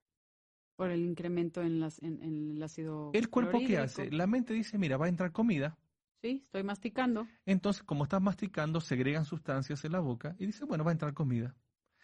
Por 0.77 0.91
el 0.91 1.00
incremento 1.00 1.62
en, 1.62 1.81
las, 1.81 1.99
en, 2.03 2.23
en 2.23 2.50
el 2.53 2.62
ácido 2.62 3.11
¿El 3.15 3.31
cuerpo 3.31 3.59
qué 3.59 3.67
clorhídrico. 3.67 3.85
hace? 4.03 4.11
La 4.12 4.27
mente 4.27 4.53
dice, 4.53 4.77
mira, 4.79 4.97
va 4.99 5.06
a 5.06 5.09
entrar 5.09 5.33
comida. 5.33 5.77
Sí, 6.20 6.43
estoy 6.44 6.62
masticando. 6.65 7.29
Entonces, 7.47 7.82
como 7.82 8.05
estás 8.05 8.20
masticando, 8.20 8.81
segregan 8.81 9.25
sustancias 9.25 9.85
en 9.85 9.93
la 9.93 10.00
boca 10.00 10.35
y 10.38 10.47
dice, 10.47 10.65
bueno, 10.65 10.85
va 10.85 10.91
a 10.91 10.93
entrar 10.93 11.15
comida. 11.15 11.55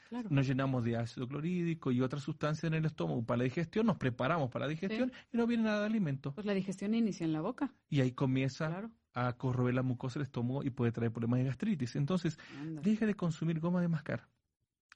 Claro. 0.08 0.28
Nos 0.30 0.46
llenamos 0.46 0.84
de 0.84 0.96
ácido 0.96 1.26
clorhídrico 1.26 1.90
y 1.90 2.00
otras 2.00 2.22
sustancias 2.22 2.64
en 2.64 2.74
el 2.74 2.84
estómago 2.84 3.24
para 3.24 3.38
la 3.38 3.44
digestión, 3.44 3.86
nos 3.86 3.96
preparamos 3.96 4.50
para 4.50 4.66
la 4.66 4.70
digestión 4.70 5.10
y 5.32 5.36
no 5.36 5.46
viene 5.46 5.64
nada 5.64 5.80
de 5.80 5.86
alimento. 5.86 6.32
Pues 6.34 6.46
la 6.46 6.52
digestión 6.54 6.94
inicia 6.94 7.24
en 7.24 7.32
la 7.32 7.40
boca. 7.40 7.72
Y 7.88 8.00
ahí 8.00 8.12
comienza 8.12 8.68
Claro. 8.68 8.90
a 9.14 9.32
corroer 9.32 9.74
la 9.74 9.82
mucosa 9.82 10.18
del 10.20 10.26
estómago 10.26 10.62
y 10.62 10.70
puede 10.70 10.92
traer 10.92 11.10
problemas 11.10 11.38
de 11.40 11.46
gastritis. 11.46 11.96
Entonces, 11.96 12.38
deje 12.82 13.06
de 13.06 13.14
consumir 13.14 13.58
goma 13.58 13.80
de 13.80 13.88
mascar. 13.88 14.28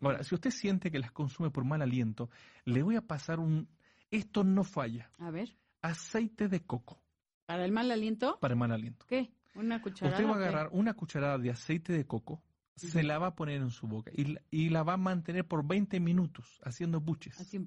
Ahora, 0.01 0.23
si 0.23 0.35
usted 0.35 0.51
siente 0.51 0.93
que 0.93 1.01
las 1.01 1.11
consume 1.11 1.51
por 1.51 1.65
mal 1.65 1.83
aliento, 1.83 2.31
le 2.65 2.83
voy 2.83 2.95
a 2.95 3.03
pasar 3.03 3.41
un... 3.41 3.69
Esto 4.11 4.45
no 4.45 4.63
falla. 4.63 5.11
A 5.19 5.31
ver, 5.31 5.57
Aceite 5.83 6.49
de 6.49 6.61
coco 6.65 7.03
para 7.49 7.65
el 7.65 7.73
mal 7.73 7.91
aliento, 7.91 8.39
para 8.41 8.53
el 8.53 8.59
mal 8.61 8.71
aliento. 8.73 9.07
¿qué? 9.09 9.31
Una 9.55 9.81
cucharada. 9.81 10.15
Usted 10.19 10.29
va 10.31 10.35
a 10.35 10.37
agarrar 10.39 10.69
una 10.73 10.93
cucharada 10.93 11.39
de 11.39 11.49
aceite 11.51 11.95
de 11.95 12.05
coco, 12.05 12.43
se 12.77 12.99
Ujú. 12.99 13.07
la 13.07 13.19
va 13.19 13.29
a 13.29 13.35
poner 13.35 13.63
en 13.63 13.71
su 13.71 13.87
boca 13.89 14.11
y, 14.15 14.25
la- 14.27 14.43
y 14.51 14.69
la 14.69 14.83
va 14.83 14.93
a 14.93 14.97
mantener 14.99 15.47
por 15.49 15.67
20 15.67 15.99
minutos 15.99 16.61
haciendo 16.63 17.01
buches. 17.01 17.41
Así, 17.41 17.59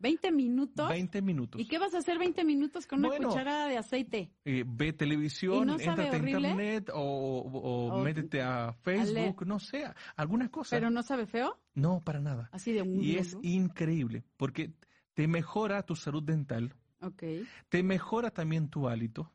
20 0.00 0.32
minutos. 0.32 0.88
20 0.88 1.22
minutos. 1.22 1.60
¿Y 1.60 1.66
qué 1.66 1.78
vas 1.78 1.94
a 1.94 1.98
hacer 1.98 2.18
20 2.18 2.44
minutos 2.44 2.88
con 2.88 2.98
una 2.98 3.08
Bueno. 3.08 3.28
cucharada 3.28 3.68
de 3.68 3.78
aceite? 3.78 4.32
Eh, 4.44 4.64
ve 4.66 4.88
¿Y 4.88 4.92
televisión, 4.94 5.68
no 5.68 5.74
entrate 5.78 6.08
a 6.10 6.16
internet 6.18 6.90
o, 6.92 7.00
o- 7.00 7.94
o 7.94 8.02
métete 8.02 8.42
a 8.42 8.72
Facebook, 8.82 9.46
no 9.46 9.60
sé, 9.60 9.84
algunas 10.16 10.50
cosas. 10.50 10.76
¿Pero 10.76 10.90
no 10.90 11.04
sabe 11.04 11.26
feo? 11.26 11.56
No, 11.74 12.00
para 12.00 12.18
nada. 12.18 12.48
Así 12.52 12.72
de 12.72 12.82
un... 12.82 13.00
Y 13.00 13.14
es 13.14 13.38
increíble 13.42 14.24
porque 14.36 14.72
te 15.14 15.28
mejora 15.28 15.84
tu 15.84 15.94
salud 15.96 16.22
dental, 16.22 16.74
Ok. 17.00 17.22
te 17.68 17.82
mejora 17.82 18.30
también 18.30 18.68
tu 18.68 18.88
hálito 18.88 19.30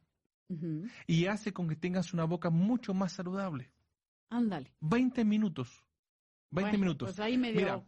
y 1.07 1.25
hace 1.25 1.51
con 1.53 1.67
que 1.67 1.75
tengas 1.75 2.13
una 2.13 2.23
boca 2.25 2.49
mucho 2.49 2.93
más 2.93 3.11
saludable. 3.13 3.71
Ándale. 4.29 4.71
20 4.81 5.25
minutos. 5.25 5.83
20 6.51 6.71
Bueno, 6.71 6.79
minutos. 6.85 7.09
Pues 7.09 7.19
ahí 7.19 7.37
me 7.37 7.51
dio... 7.51 7.61
Mira, 7.61 7.83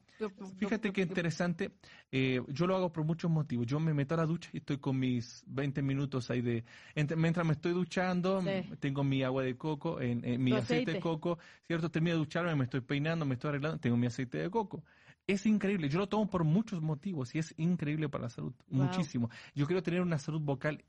Fíjate 0.57 0.91
qué 0.91 1.01
interesante. 1.01 1.71
eh, 2.11 2.41
yo 2.47 2.65
lo 2.65 2.75
hago 2.75 2.91
por 2.91 3.03
muchos 3.03 3.29
motivos. 3.29 3.67
Yo 3.67 3.79
me 3.79 3.93
meto 3.93 4.15
a 4.15 4.17
la 4.17 4.25
ducha 4.25 4.49
y 4.51 4.57
estoy 4.57 4.79
con 4.79 4.97
mis 4.97 5.43
20 5.45 5.83
minutos 5.83 6.31
ahí 6.31 6.41
de. 6.41 6.65
entre- 6.95 7.15
mientras 7.15 7.45
me 7.45 7.53
estoy 7.53 7.73
duchando, 7.73 8.41
Sí. 8.41 8.67
tengo 8.79 9.03
mi 9.03 9.21
agua 9.21 9.43
de 9.43 9.55
coco, 9.55 10.01
en, 10.01 10.25
en 10.25 10.43
mi 10.43 10.49
Tu 10.51 10.57
aceite. 10.57 10.85
de 10.93 10.97
aceite. 10.97 10.99
coco, 11.01 11.37
¿cierto? 11.67 11.91
Termino 11.91 12.15
de 12.15 12.19
ducharme, 12.19 12.55
me 12.55 12.63
estoy 12.63 12.81
peinando, 12.81 13.25
me 13.25 13.35
estoy 13.35 13.49
arreglando, 13.49 13.77
tengo 13.79 13.95
mi 13.95 14.07
aceite 14.07 14.39
de 14.39 14.49
coco. 14.49 14.83
Es 15.27 15.45
increíble. 15.45 15.89
Yo 15.89 15.99
lo 15.99 16.07
tomo 16.07 16.29
por 16.29 16.45
muchos 16.45 16.81
motivos 16.81 17.35
y 17.35 17.39
es 17.39 17.53
increíble 17.57 18.07
para 18.07 18.23
la 18.23 18.29
salud. 18.29 18.53
Wow. 18.69 18.85
Muchísimo. 18.85 19.29
Yo 19.53 19.67
quiero 19.67 19.83
tener 19.83 20.01
una 20.01 20.17
salud 20.17 20.41
vocal. 20.41 20.83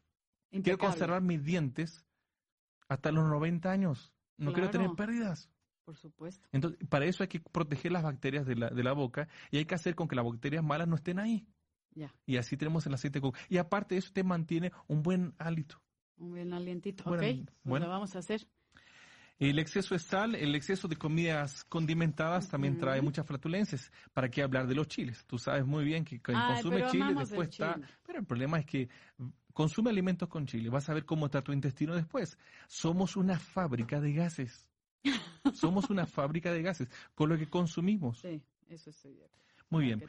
Quiero 0.51 0.79
conservar 0.79 1.23
mis 1.23 1.45
dientes 1.45 2.07
hasta 2.89 3.13
los 3.13 3.29
90 3.29 3.71
años. 3.71 4.15
No 4.37 4.53
quiero 4.53 4.71
tener 4.71 4.91
pérdidas. 4.97 5.51
Por 5.85 5.97
supuesto. 5.97 6.47
Entonces, 6.53 6.79
para 6.89 7.07
eso 7.07 7.23
hay 7.23 7.29
que 7.29 7.41
proteger 7.41 7.93
las 7.93 8.03
bacterias 8.03 8.47
de 8.47 8.55
la, 8.55 8.71
de 8.71 8.83
la 8.83 8.93
boca 8.93 9.29
y 9.51 9.57
hay 9.57 9.65
que 9.65 9.75
hacer 9.75 9.95
con 9.95 10.07
que 10.07 10.17
las 10.17 10.25
bacterias 10.25 10.63
malas 10.63 10.87
no 10.87 10.97
estén 10.97 11.19
ahí. 11.19 11.47
Ya. 11.95 12.15
Y 12.27 12.37
así 12.37 12.57
tenemos 12.57 12.87
el 12.87 12.95
aceite 12.95 13.19
de 13.19 13.23
coco. 13.23 13.39
Y 13.49 13.57
aparte 13.57 13.95
de 13.95 14.01
eso, 14.01 14.13
te 14.13 14.23
mantiene 14.23 14.71
un 14.87 15.03
buen 15.03 15.35
hálito. 15.39 15.83
Un 16.19 16.31
buen 16.31 16.53
alientito. 16.53 17.05
Bueno, 17.05 17.23
ok. 17.23 17.45
Pues 17.45 17.57
bueno. 17.65 17.87
lo 17.87 17.93
vamos 17.93 18.15
a 18.15 18.21
hacer. 18.21 18.47
El 19.39 19.61
exceso 19.61 19.95
de 19.95 20.01
sal, 20.01 20.35
el 20.35 20.55
exceso 20.57 20.89
de 20.89 20.97
comidas 20.97 21.63
condimentadas 21.65 22.49
también 22.49 22.77
trae 22.77 23.01
muchas 23.01 23.25
flatulencias. 23.25 23.93
¿Para 24.13 24.29
qué 24.29 24.43
hablar 24.43 24.67
de 24.67 24.75
los 24.75 24.89
chiles? 24.89 25.25
Tú 25.27 25.39
sabes 25.39 25.65
muy 25.65 25.85
bien 25.85 26.05
que 26.05 26.21
quien 26.21 26.37
consume 26.37 26.87
chile 26.91 27.15
después 27.15 27.49
está... 27.51 27.79
Pero 28.05 28.19
el 28.19 28.27
problema 28.27 28.59
es 28.59 28.67
que 28.67 28.89
consume 29.53 29.91
alimentos 29.91 30.29
con 30.29 30.45
chile. 30.45 30.71
Vas 30.71 30.89
a 30.89 30.95
ver 30.95 31.05
cómo 31.05 31.27
está 31.27 31.41
tu 31.43 31.53
intestino 31.53 31.95
después. 31.95 32.37
Somos 32.67 33.17
una 33.17 33.39
fábrica 33.39 34.01
de 34.01 34.13
gases. 34.13 34.69
Somos 35.55 35.89
una 35.89 36.07
fábrica 36.07 36.53
de 36.53 36.63
gases 36.63 36.89
con 37.15 37.29
lo 37.29 37.39
que 37.39 37.49
consumimos. 37.49 38.19
Sí, 38.19 38.43
eso 38.69 38.91
es 38.91 38.97
cierto. 38.97 39.39
Muy 39.71 39.85
bien. 39.85 40.03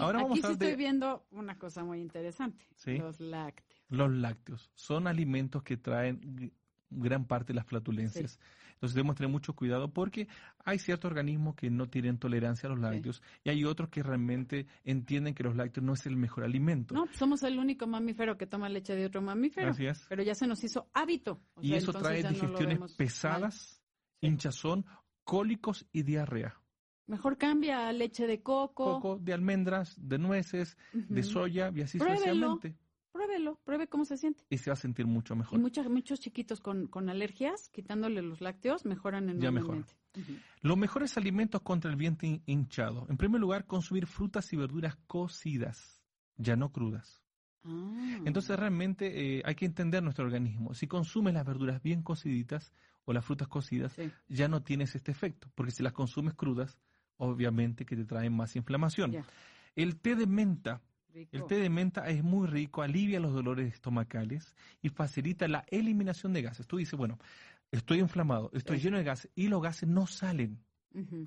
Ahora 0.00 0.22
vamos 0.22 0.38
Aquí 0.38 0.46
a 0.46 0.48
sí 0.48 0.52
estoy 0.52 0.76
viendo 0.76 1.26
una 1.32 1.58
cosa 1.58 1.84
muy 1.84 2.00
interesante. 2.00 2.64
Los 2.86 3.20
lácteos. 3.20 3.82
Los 3.88 4.10
lácteos 4.10 4.70
son 4.74 5.06
alimentos 5.06 5.62
que 5.64 5.76
traen 5.76 6.52
gran 6.90 7.24
parte 7.24 7.52
de 7.52 7.56
las 7.56 7.66
flatulencias. 7.66 8.38
Entonces 8.74 8.94
debemos 8.94 9.16
tener 9.16 9.30
mucho 9.30 9.54
cuidado 9.54 9.92
porque 9.92 10.26
hay 10.64 10.78
ciertos 10.78 11.10
organismos 11.10 11.54
que 11.54 11.70
no 11.70 11.88
tienen 11.88 12.18
tolerancia 12.18 12.66
a 12.66 12.70
los 12.70 12.80
lácteos 12.80 13.22
y 13.44 13.50
hay 13.50 13.64
otros 13.64 13.90
que 13.90 14.02
realmente 14.02 14.66
entienden 14.84 15.34
que 15.34 15.42
los 15.42 15.54
lácteos 15.54 15.84
no 15.84 15.92
es 15.92 16.06
el 16.06 16.16
mejor 16.16 16.44
alimento. 16.44 16.94
No, 16.94 17.06
somos 17.12 17.42
el 17.42 17.58
único 17.58 17.86
mamífero 17.86 18.38
que 18.38 18.46
toma 18.46 18.68
leche 18.70 18.94
de 18.94 19.06
otro 19.06 19.20
mamífero. 19.20 19.70
Así 19.70 19.86
es. 19.86 20.06
Pero 20.08 20.22
ya 20.22 20.34
se 20.34 20.46
nos 20.46 20.64
hizo 20.64 20.88
hábito. 20.94 21.42
y 21.60 21.74
eso 21.74 21.92
trae 21.92 22.22
digestiones 22.22 22.94
pesadas, 22.94 23.82
hinchazón, 24.22 24.86
cólicos 25.24 25.86
y 25.92 26.02
diarrea. 26.02 26.60
Mejor 27.06 27.36
cambia 27.36 27.88
a 27.88 27.92
leche 27.92 28.26
de 28.26 28.40
coco. 28.40 29.00
Coco, 29.00 29.18
de 29.20 29.32
almendras, 29.32 29.94
de 30.00 30.18
nueces, 30.18 30.78
de 30.92 31.22
soya 31.22 31.70
y 31.74 31.82
así 31.82 31.98
sucesivamente. 31.98 32.76
Pruébelo, 33.12 33.60
pruebe 33.64 33.88
cómo 33.88 34.04
se 34.04 34.16
siente. 34.16 34.44
Y 34.50 34.58
se 34.58 34.70
va 34.70 34.74
a 34.74 34.76
sentir 34.76 35.06
mucho 35.06 35.34
mejor. 35.34 35.58
Y 35.58 35.62
muchos, 35.62 35.88
muchos 35.88 36.20
chiquitos 36.20 36.60
con, 36.60 36.86
con 36.86 37.08
alergias, 37.08 37.68
quitándole 37.70 38.22
los 38.22 38.40
lácteos, 38.40 38.84
mejoran 38.84 39.28
enormemente. 39.28 39.94
Ya 40.14 40.20
mejor. 40.20 40.40
Los 40.62 40.76
mejores 40.76 41.16
alimentos 41.16 41.60
contra 41.62 41.90
el 41.90 41.96
vientre 41.96 42.42
hinchado. 42.46 43.06
En 43.08 43.16
primer 43.16 43.40
lugar, 43.40 43.66
consumir 43.66 44.06
frutas 44.06 44.52
y 44.52 44.56
verduras 44.56 44.96
cocidas, 45.06 46.02
ya 46.36 46.56
no 46.56 46.70
crudas. 46.70 47.22
Ah. 47.64 48.18
Entonces 48.24 48.58
realmente 48.58 49.38
eh, 49.38 49.42
hay 49.44 49.54
que 49.54 49.66
entender 49.66 50.02
nuestro 50.02 50.24
organismo. 50.24 50.74
Si 50.74 50.86
consumes 50.86 51.34
las 51.34 51.44
verduras 51.44 51.82
bien 51.82 52.02
cociditas 52.02 52.72
o 53.04 53.12
las 53.12 53.24
frutas 53.24 53.48
cocidas, 53.48 53.96
ya 54.28 54.48
no 54.48 54.62
tienes 54.62 54.94
este 54.94 55.10
efecto, 55.10 55.48
porque 55.54 55.72
si 55.72 55.82
las 55.82 55.92
consumes 55.92 56.34
crudas, 56.34 56.78
obviamente 57.16 57.84
que 57.84 57.96
te 57.96 58.04
traen 58.04 58.34
más 58.34 58.56
inflamación. 58.56 59.24
El 59.76 59.96
té 60.00 60.16
de 60.16 60.26
menta 60.26 60.80
el 61.14 61.44
té 61.46 61.56
de 61.56 61.70
menta 61.70 62.08
es 62.08 62.22
muy 62.22 62.46
rico, 62.46 62.82
alivia 62.82 63.20
los 63.20 63.32
dolores 63.32 63.72
estomacales 63.72 64.54
y 64.82 64.88
facilita 64.88 65.48
la 65.48 65.64
eliminación 65.68 66.32
de 66.32 66.42
gases. 66.42 66.66
Tú 66.66 66.76
dices, 66.78 66.98
bueno, 66.98 67.18
estoy 67.70 68.00
inflamado, 68.00 68.50
estoy 68.52 68.78
lleno 68.78 68.98
de 68.98 69.04
gases 69.04 69.30
y 69.34 69.48
los 69.48 69.62
gases 69.62 69.88
no 69.88 70.06
salen. 70.06 70.62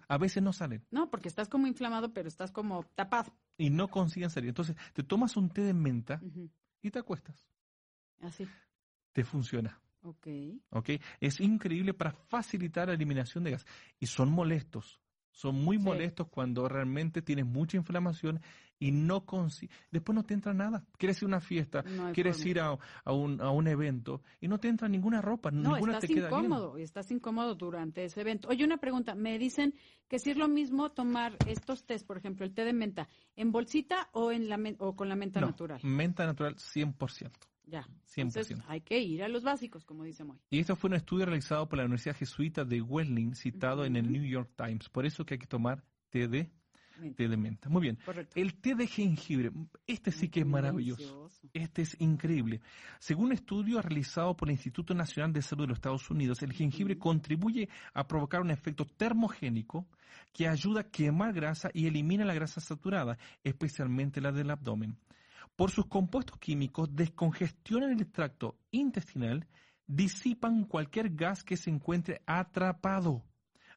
A 0.07 0.17
veces 0.17 0.43
no 0.43 0.51
salen. 0.51 0.85
No, 0.91 1.09
porque 1.09 1.29
estás 1.29 1.47
como 1.47 1.67
inflamado, 1.67 2.13
pero 2.13 2.27
estás 2.27 2.51
como 2.51 2.83
tapado. 2.95 3.33
Y 3.57 3.69
no 3.69 3.87
consiguen 3.87 4.29
salir. 4.29 4.49
Entonces, 4.49 4.75
te 4.93 5.03
tomas 5.03 5.37
un 5.37 5.49
té 5.49 5.61
de 5.61 5.73
menta 5.73 6.21
y 6.81 6.91
te 6.91 6.99
acuestas. 6.99 7.47
Así. 8.21 8.47
Te 9.13 9.23
funciona. 9.23 9.79
Ok. 10.01 10.27
Ok. 10.69 10.89
Es 11.21 11.39
increíble 11.39 11.93
para 11.93 12.11
facilitar 12.11 12.87
la 12.87 12.93
eliminación 12.93 13.43
de 13.43 13.51
gases. 13.51 13.67
Y 13.99 14.07
son 14.07 14.31
molestos. 14.31 14.99
Son 15.33 15.55
muy 15.55 15.79
molestos 15.79 16.27
cuando 16.29 16.69
realmente 16.69 17.23
tienes 17.23 17.45
mucha 17.45 17.75
inflamación 17.75 18.39
y 18.79 18.91
no. 18.91 19.25
Después 19.91 20.15
no 20.15 20.23
te 20.23 20.35
entra 20.35 20.53
nada. 20.53 20.85
Quieres 20.97 21.17
ir 21.21 21.25
a 21.25 21.27
una 21.27 21.39
fiesta, 21.39 21.83
quieres 22.13 22.45
ir 22.45 22.59
a, 22.59 22.77
un, 23.05 23.41
a 23.41 23.49
un 23.49 23.67
evento 23.67 24.21
y 24.39 24.47
no 24.47 24.59
te 24.59 24.67
entra 24.67 24.87
ninguna 24.87 25.21
ropa, 25.21 25.49
no, 25.49 25.73
ninguna 25.73 25.93
estás 25.93 26.07
te 26.07 26.13
queda 26.13 26.27
incómodo, 26.27 26.77
y 26.77 26.83
estás 26.83 27.09
incómodo 27.11 27.55
durante 27.55 28.05
ese 28.05 28.21
evento. 28.21 28.47
Oye, 28.49 28.63
una 28.63 28.77
pregunta. 28.77 29.15
Me 29.15 29.39
dicen 29.39 29.73
que 30.07 30.19
si 30.19 30.29
es 30.31 30.37
lo 30.37 30.47
mismo 30.47 30.91
tomar 30.91 31.35
estos 31.47 31.85
tés, 31.85 32.03
por 32.03 32.17
ejemplo, 32.17 32.45
el 32.45 32.53
té 32.53 32.63
de 32.63 32.73
menta, 32.73 33.09
¿en 33.35 33.51
bolsita 33.51 34.09
o, 34.11 34.31
en 34.31 34.49
la, 34.49 34.59
o 34.77 34.95
con 34.95 35.09
la 35.09 35.15
menta 35.15 35.41
no, 35.41 35.47
natural? 35.47 35.79
menta 35.83 36.25
natural 36.25 36.55
100%. 36.57 37.31
Ya. 37.65 37.87
100%. 38.15 38.21
Entonces 38.21 38.57
hay 38.67 38.81
que 38.81 38.99
ir 38.99 39.23
a 39.23 39.27
los 39.27 39.43
básicos, 39.43 39.85
como 39.85 40.03
dice 40.03 40.23
Moy. 40.23 40.37
Y 40.49 40.59
esto 40.59 40.75
fue 40.75 40.89
un 40.89 40.95
estudio 40.95 41.25
realizado 41.25 41.67
por 41.67 41.77
la 41.77 41.85
Universidad 41.85 42.15
Jesuita 42.15 42.65
de 42.65 42.81
Welling, 42.81 43.35
citado 43.35 43.85
en 43.85 43.95
el 43.95 44.11
New 44.11 44.23
York 44.23 44.51
Times. 44.55 44.89
Por 44.89 45.05
eso 45.05 45.25
que 45.25 45.35
hay 45.35 45.39
que 45.39 45.47
tomar 45.47 45.83
té 46.09 46.27
de, 46.27 46.51
té 47.15 47.27
de 47.27 47.37
menta. 47.37 47.69
Muy 47.69 47.81
bien. 47.81 47.97
El 48.35 48.55
té 48.55 48.75
de 48.75 48.85
jengibre, 48.85 49.51
este 49.87 50.11
sí 50.11 50.29
que 50.29 50.41
es 50.41 50.45
maravilloso. 50.45 51.29
Este 51.53 51.83
es 51.83 51.95
increíble. 51.99 52.61
Según 52.99 53.25
un 53.25 53.31
estudio 53.33 53.81
realizado 53.81 54.35
por 54.35 54.49
el 54.49 54.53
Instituto 54.53 54.93
Nacional 54.93 55.33
de 55.33 55.41
Salud 55.41 55.63
de 55.63 55.69
los 55.69 55.77
Estados 55.77 56.09
Unidos, 56.09 56.41
el 56.43 56.53
jengibre 56.53 56.97
contribuye 56.97 57.69
a 57.93 58.07
provocar 58.07 58.41
un 58.41 58.51
efecto 58.51 58.85
termogénico 58.85 59.87
que 60.31 60.47
ayuda 60.47 60.81
a 60.81 60.89
quemar 60.89 61.33
grasa 61.33 61.69
y 61.73 61.87
elimina 61.87 62.25
la 62.25 62.33
grasa 62.33 62.59
saturada, 62.59 63.17
especialmente 63.43 64.21
la 64.21 64.31
del 64.31 64.51
abdomen 64.51 64.97
por 65.55 65.71
sus 65.71 65.85
compuestos 65.85 66.37
químicos 66.39 66.95
descongestionan 66.95 67.91
el 67.91 68.11
tracto 68.11 68.57
intestinal, 68.71 69.47
disipan 69.87 70.65
cualquier 70.65 71.09
gas 71.15 71.43
que 71.43 71.57
se 71.57 71.69
encuentre 71.69 72.21
atrapado. 72.25 73.23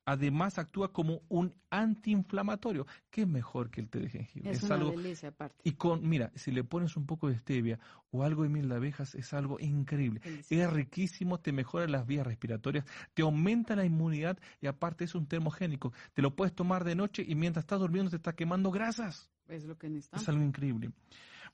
Además 0.09 0.57
actúa 0.59 0.93
como 0.93 1.23
un 1.29 1.53
antiinflamatorio, 1.69 2.87
que 3.11 3.23
es 3.23 3.29
mejor 3.29 3.71
que 3.71 3.81
el 3.81 3.89
té 3.89 3.99
de 3.99 4.09
jengibre. 4.09 4.53
Es, 4.53 4.63
una 4.63 4.79
delicia 4.79 5.31
aparte. 5.31 5.57
Y 5.65 5.73
con, 5.73 6.09
mira, 6.09 6.31
si 6.37 6.53
le 6.53 6.63
pones 6.63 6.97
un 6.97 7.07
poco 7.07 7.29
de 7.29 7.37
stevia 7.37 7.81
o 8.13 8.23
algo 8.23 8.45
de 8.45 8.49
miel 8.49 8.69
de 8.69 8.77
abejas, 8.77 9.17
es 9.17 9.35
algo 9.35 9.59
increíble. 9.59 10.21
Es 10.49 10.73
riquísimo, 10.73 11.41
te 11.41 11.51
mejora 11.51 11.89
las 11.89 12.07
vías 12.07 12.25
respiratorias, 12.25 12.85
te 13.15 13.23
aumenta 13.23 13.75
la 13.75 13.85
inmunidad 13.85 14.39
y 14.61 14.69
aparte 14.69 15.05
es 15.05 15.17
un 15.17 15.27
termogénico. 15.27 15.93
Te 16.15 16.23
lo 16.23 16.37
puedes 16.37 16.55
tomar 16.55 16.85
de 16.85 16.95
noche 16.95 17.25
y 17.27 17.35
mientras 17.35 17.65
estás 17.65 17.81
durmiendo 17.81 18.11
te 18.11 18.17
está 18.17 18.37
quemando 18.37 18.71
grasas. 18.71 19.33
Es 19.49 19.65
lo 19.65 19.77
que 19.79 19.89
necesitamos. 19.89 20.23
Es 20.23 20.29
algo 20.29 20.45
increíble. 20.45 20.91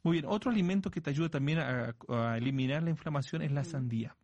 Muy 0.02 0.14
bien, 0.14 0.24
otro 0.26 0.50
alimento 0.50 0.90
que 0.90 1.00
te 1.00 1.10
ayuda 1.10 1.28
también 1.28 1.58
a, 1.58 1.94
eliminar 2.36 2.82
la 2.82 2.90
inflamación 2.90 3.42
es 3.42 3.52
la 3.52 3.64
sandía. 3.64 4.16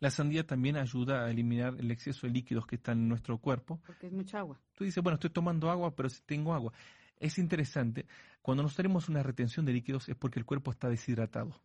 La 0.00 0.10
sandía 0.10 0.46
también 0.46 0.76
ayuda 0.76 1.24
a 1.24 1.30
eliminar 1.30 1.74
el 1.78 1.90
exceso 1.90 2.26
de 2.26 2.32
líquidos 2.32 2.66
que 2.66 2.76
están 2.76 2.98
en 2.98 3.08
nuestro 3.08 3.38
cuerpo. 3.38 3.80
Porque 3.86 4.08
es 4.08 4.12
mucha 4.12 4.40
agua. 4.40 4.60
Tú 4.74 4.84
dices, 4.84 5.02
bueno, 5.02 5.14
estoy 5.14 5.30
tomando 5.30 5.70
agua, 5.70 5.94
pero 5.94 6.08
si 6.08 6.20
tengo 6.22 6.52
agua. 6.52 6.72
Es 7.18 7.38
interesante, 7.38 8.06
cuando 8.42 8.62
nos 8.62 8.74
tenemos 8.74 9.08
una 9.08 9.22
retención 9.22 9.64
de 9.64 9.72
líquidos 9.72 10.08
es 10.08 10.16
porque 10.16 10.38
el 10.38 10.44
cuerpo 10.44 10.70
está 10.70 10.90
deshidratado 10.90 11.58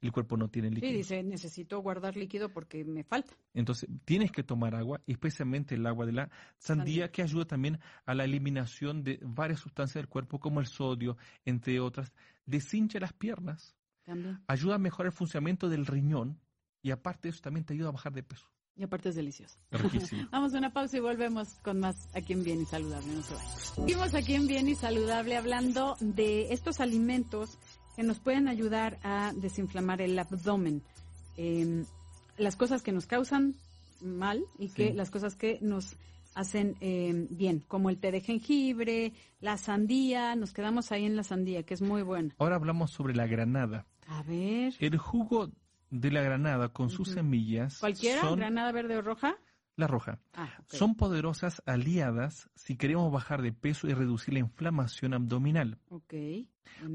el 0.00 0.12
cuerpo 0.12 0.36
no 0.36 0.48
tiene 0.48 0.70
líquido. 0.70 0.90
Sí, 0.90 0.96
dice, 0.96 1.22
necesito 1.22 1.80
guardar 1.80 2.16
líquido 2.16 2.48
porque 2.50 2.84
me 2.84 3.04
falta. 3.04 3.32
Entonces, 3.54 3.88
tienes 4.04 4.30
que 4.30 4.42
tomar 4.42 4.74
agua, 4.74 5.00
especialmente 5.06 5.74
el 5.74 5.86
agua 5.86 6.06
de 6.06 6.12
la 6.12 6.30
sandía, 6.58 7.10
que 7.10 7.22
ayuda 7.22 7.46
también 7.46 7.80
a 8.04 8.14
la 8.14 8.24
eliminación 8.24 9.02
de 9.02 9.18
varias 9.22 9.60
sustancias 9.60 10.02
del 10.02 10.08
cuerpo, 10.08 10.38
como 10.38 10.60
el 10.60 10.66
sodio, 10.66 11.16
entre 11.44 11.80
otras. 11.80 12.12
Deshincha 12.44 13.00
las 13.00 13.12
piernas. 13.12 13.76
También. 14.04 14.40
Ayuda 14.46 14.76
a 14.76 14.78
mejorar 14.78 15.06
el 15.06 15.16
funcionamiento 15.16 15.68
del 15.68 15.86
riñón 15.86 16.38
y 16.82 16.90
aparte 16.90 17.28
eso 17.28 17.40
también 17.40 17.64
te 17.64 17.74
ayuda 17.74 17.88
a 17.88 17.92
bajar 17.92 18.12
de 18.12 18.22
peso. 18.22 18.48
Y 18.78 18.84
aparte 18.84 19.08
es 19.08 19.14
delicioso. 19.14 19.58
Vamos 20.30 20.54
a 20.54 20.58
una 20.58 20.70
pausa 20.70 20.98
y 20.98 21.00
volvemos 21.00 21.48
con 21.62 21.80
más 21.80 22.08
aquí 22.14 22.34
en 22.34 22.44
Bien 22.44 22.60
y 22.60 22.66
Saludable. 22.66 23.10
No 23.10 23.22
se 23.22 23.34
vayan. 23.34 23.58
Seguimos 23.58 24.14
aquí 24.14 24.34
en 24.34 24.46
Bien 24.46 24.68
y 24.68 24.74
Saludable 24.74 25.36
hablando 25.36 25.96
de 26.00 26.52
estos 26.52 26.80
alimentos 26.80 27.58
que 27.96 28.02
nos 28.02 28.20
pueden 28.20 28.46
ayudar 28.46 28.98
a 29.02 29.32
desinflamar 29.34 30.00
el 30.02 30.18
abdomen. 30.18 30.82
Em, 31.36 31.84
las 32.36 32.54
cosas 32.54 32.82
que 32.82 32.92
nos 32.92 33.06
causan 33.06 33.54
mal 34.02 34.44
y 34.58 34.68
que 34.68 34.92
las 34.92 35.10
cosas 35.10 35.34
que 35.34 35.58
nos 35.62 35.96
hacen 36.34 36.76
em, 36.80 37.26
bien, 37.30 37.64
como 37.66 37.88
el 37.88 37.98
té 37.98 38.12
de 38.12 38.20
jengibre, 38.20 39.14
la 39.40 39.56
sandía, 39.56 40.36
nos 40.36 40.52
quedamos 40.52 40.92
ahí 40.92 41.06
en 41.06 41.16
la 41.16 41.22
sandía, 41.22 41.62
que 41.62 41.72
es 41.72 41.80
muy 41.80 42.02
buena. 42.02 42.34
Ahora 42.38 42.56
hablamos 42.56 42.90
sobre 42.90 43.14
la 43.14 43.26
granada. 43.26 43.86
A 44.06 44.22
ver. 44.22 44.74
El 44.78 44.98
jugo 44.98 45.50
de 45.90 46.10
la 46.10 46.20
granada 46.20 46.68
con 46.68 46.90
sus 46.90 47.08
semillas. 47.08 47.78
¿Cualquiera? 47.78 48.30
¿Granada 48.36 48.70
verde 48.72 48.98
o 48.98 49.02
roja? 49.02 49.36
La 49.76 49.86
roja. 49.86 50.18
Ah, 50.32 50.48
Son 50.68 50.94
poderosas 50.94 51.62
aliadas 51.66 52.48
si 52.54 52.76
queremos 52.76 53.12
bajar 53.12 53.42
de 53.42 53.52
peso 53.52 53.86
y 53.86 53.92
reducir 53.92 54.32
la 54.32 54.40
inflamación 54.40 55.12
abdominal. 55.12 55.78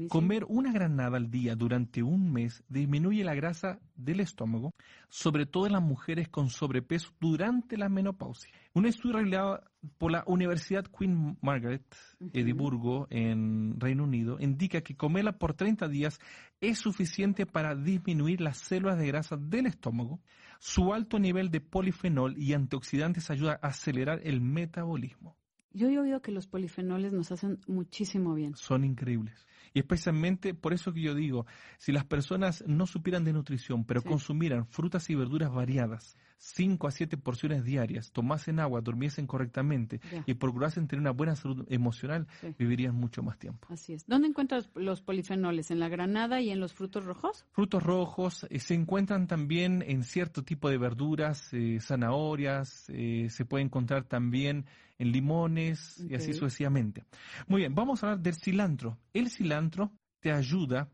Comer 0.08 0.44
una 0.48 0.72
granada 0.72 1.16
al 1.16 1.30
día 1.30 1.56
durante 1.56 2.02
un 2.02 2.32
mes 2.32 2.62
disminuye 2.68 3.24
la 3.24 3.34
grasa 3.34 3.80
del 3.96 4.20
estómago, 4.20 4.74
sobre 5.08 5.46
todo 5.46 5.66
en 5.66 5.72
las 5.72 5.82
mujeres 5.82 6.28
con 6.28 6.50
sobrepeso 6.50 7.10
durante 7.20 7.76
la 7.76 7.88
menopausia. 7.88 8.52
Un 8.74 8.86
estudio 8.86 9.14
realizado 9.16 9.62
por 9.98 10.12
la 10.12 10.24
Universidad 10.26 10.84
Queen 10.86 11.36
Margaret, 11.40 11.84
Edimburgo, 12.32 13.06
en 13.10 13.78
Reino 13.80 14.04
Unido, 14.04 14.38
indica 14.40 14.82
que 14.82 14.96
comerla 14.96 15.32
por 15.38 15.54
30 15.54 15.88
días 15.88 16.20
es 16.60 16.78
suficiente 16.78 17.46
para 17.46 17.74
disminuir 17.74 18.40
las 18.40 18.58
células 18.58 18.98
de 18.98 19.06
grasa 19.06 19.36
del 19.36 19.66
estómago, 19.66 20.20
su 20.62 20.94
alto 20.94 21.18
nivel 21.18 21.50
de 21.50 21.60
polifenol 21.60 22.38
y 22.38 22.52
antioxidantes 22.52 23.30
ayuda 23.32 23.58
a 23.60 23.66
acelerar 23.66 24.20
el 24.22 24.40
metabolismo. 24.40 25.36
Yo 25.72 25.88
he 25.88 25.98
oído 25.98 26.22
que 26.22 26.30
los 26.30 26.46
polifenoles 26.46 27.12
nos 27.12 27.32
hacen 27.32 27.58
muchísimo 27.66 28.32
bien. 28.34 28.54
Son 28.54 28.84
increíbles. 28.84 29.44
Y 29.74 29.80
especialmente 29.80 30.54
por 30.54 30.72
eso 30.72 30.92
que 30.92 31.02
yo 31.02 31.16
digo, 31.16 31.46
si 31.78 31.90
las 31.90 32.04
personas 32.04 32.62
no 32.68 32.86
supieran 32.86 33.24
de 33.24 33.32
nutrición, 33.32 33.84
pero 33.84 34.02
consumieran 34.02 34.64
frutas 34.68 35.10
y 35.10 35.16
verduras 35.16 35.52
variadas, 35.52 36.16
5 36.38 36.86
a 36.86 36.90
7 36.90 37.16
porciones 37.16 37.64
diarias, 37.64 38.12
tomasen 38.12 38.60
agua, 38.60 38.80
durmiesen 38.80 39.26
correctamente 39.26 40.00
Ya. 40.12 40.24
y 40.26 40.34
procurasen 40.34 40.86
tener 40.88 41.00
una 41.00 41.12
buena 41.12 41.36
salud 41.36 41.66
emocional, 41.70 42.26
Sí. 42.40 42.54
vivirían 42.58 42.94
mucho 42.94 43.22
más 43.22 43.38
tiempo. 43.38 43.68
Así 43.70 43.92
es. 43.92 44.06
¿Dónde 44.06 44.28
encuentras 44.28 44.70
los 44.74 45.02
polifenoles? 45.02 45.70
¿En 45.70 45.80
la 45.80 45.88
granada 45.88 46.40
y 46.40 46.50
en 46.50 46.60
los 46.60 46.72
frutos 46.74 47.04
rojos? 47.04 47.44
Frutos 47.52 47.82
rojos 47.82 48.46
eh, 48.50 48.58
se 48.58 48.74
encuentran 48.74 49.26
también 49.26 49.82
en 49.86 50.04
cierto 50.04 50.42
tipo 50.42 50.68
de 50.68 50.78
verduras, 50.78 51.52
eh, 51.52 51.78
zanahorias, 51.80 52.86
eh, 52.88 53.28
se 53.30 53.44
puede 53.44 53.64
encontrar 53.64 54.04
también 54.04 54.66
en 54.98 55.12
limones 55.12 55.98
y 56.08 56.14
así 56.14 56.32
sucesivamente. 56.32 57.04
Muy 57.48 57.62
bien, 57.62 57.74
vamos 57.74 58.02
a 58.02 58.06
hablar 58.06 58.22
del 58.22 58.34
cilantro. 58.34 58.98
El 59.12 59.30
cilantro 59.30 59.92
te 60.20 60.30
ayuda 60.32 60.88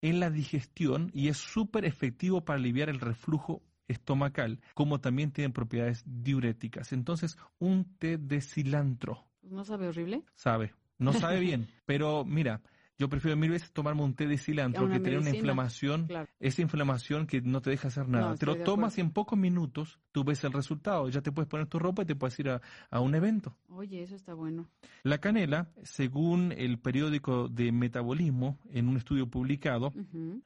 en 0.00 0.20
la 0.20 0.30
digestión 0.30 1.10
y 1.12 1.28
es 1.28 1.38
súper 1.38 1.84
efectivo 1.84 2.44
para 2.44 2.58
aliviar 2.58 2.88
el 2.88 3.00
reflujo 3.00 3.62
estomacal, 3.88 4.60
como 4.74 5.00
también 5.00 5.32
tiene 5.32 5.52
propiedades 5.52 6.04
diuréticas. 6.06 6.92
Entonces, 6.92 7.38
un 7.58 7.84
té 7.98 8.18
de 8.18 8.40
cilantro, 8.40 9.24
¿No 9.42 9.64
sabe 9.64 9.88
horrible? 9.88 10.22
sabe, 10.34 10.74
no 10.98 11.12
sabe 11.12 11.40
bien, 11.40 11.68
pero 11.86 12.24
mira, 12.24 12.60
yo 12.98 13.08
prefiero 13.08 13.36
mil 13.36 13.50
veces 13.50 13.72
tomarme 13.72 14.02
un 14.02 14.14
té 14.14 14.26
de 14.26 14.36
cilantro 14.38 14.88
que 14.88 14.98
tener 15.00 15.20
una 15.20 15.30
inflamación 15.30 16.06
Claro. 16.06 16.28
esa 16.40 16.62
inflamación 16.62 17.26
que 17.26 17.40
no 17.40 17.60
te 17.60 17.70
deja 17.70 17.88
hacer 17.88 18.08
nada. 18.08 18.30
No, 18.30 18.36
te 18.36 18.46
lo 18.46 18.56
tomas 18.56 18.98
y 18.98 19.00
en 19.00 19.10
pocos 19.12 19.38
minutos 19.38 19.98
tú 20.12 20.24
ves 20.24 20.42
el 20.44 20.52
resultado. 20.52 21.08
Ya 21.08 21.20
te 21.20 21.30
puedes 21.32 21.48
poner 21.48 21.66
tu 21.66 21.78
ropa 21.78 22.02
y 22.02 22.06
te 22.06 22.16
puedes 22.16 22.38
ir 22.40 22.50
a, 22.50 22.60
a 22.90 23.00
un 23.00 23.14
evento. 23.14 23.56
Oye, 23.68 24.02
eso 24.02 24.16
está 24.16 24.34
bueno. 24.34 24.68
La 25.04 25.18
canela, 25.18 25.70
según 25.82 26.52
el 26.56 26.78
periódico 26.78 27.48
de 27.48 27.70
Metabolismo, 27.72 28.58
en 28.70 28.88
un 28.88 28.96
estudio 28.96 29.28
publicado, 29.28 29.92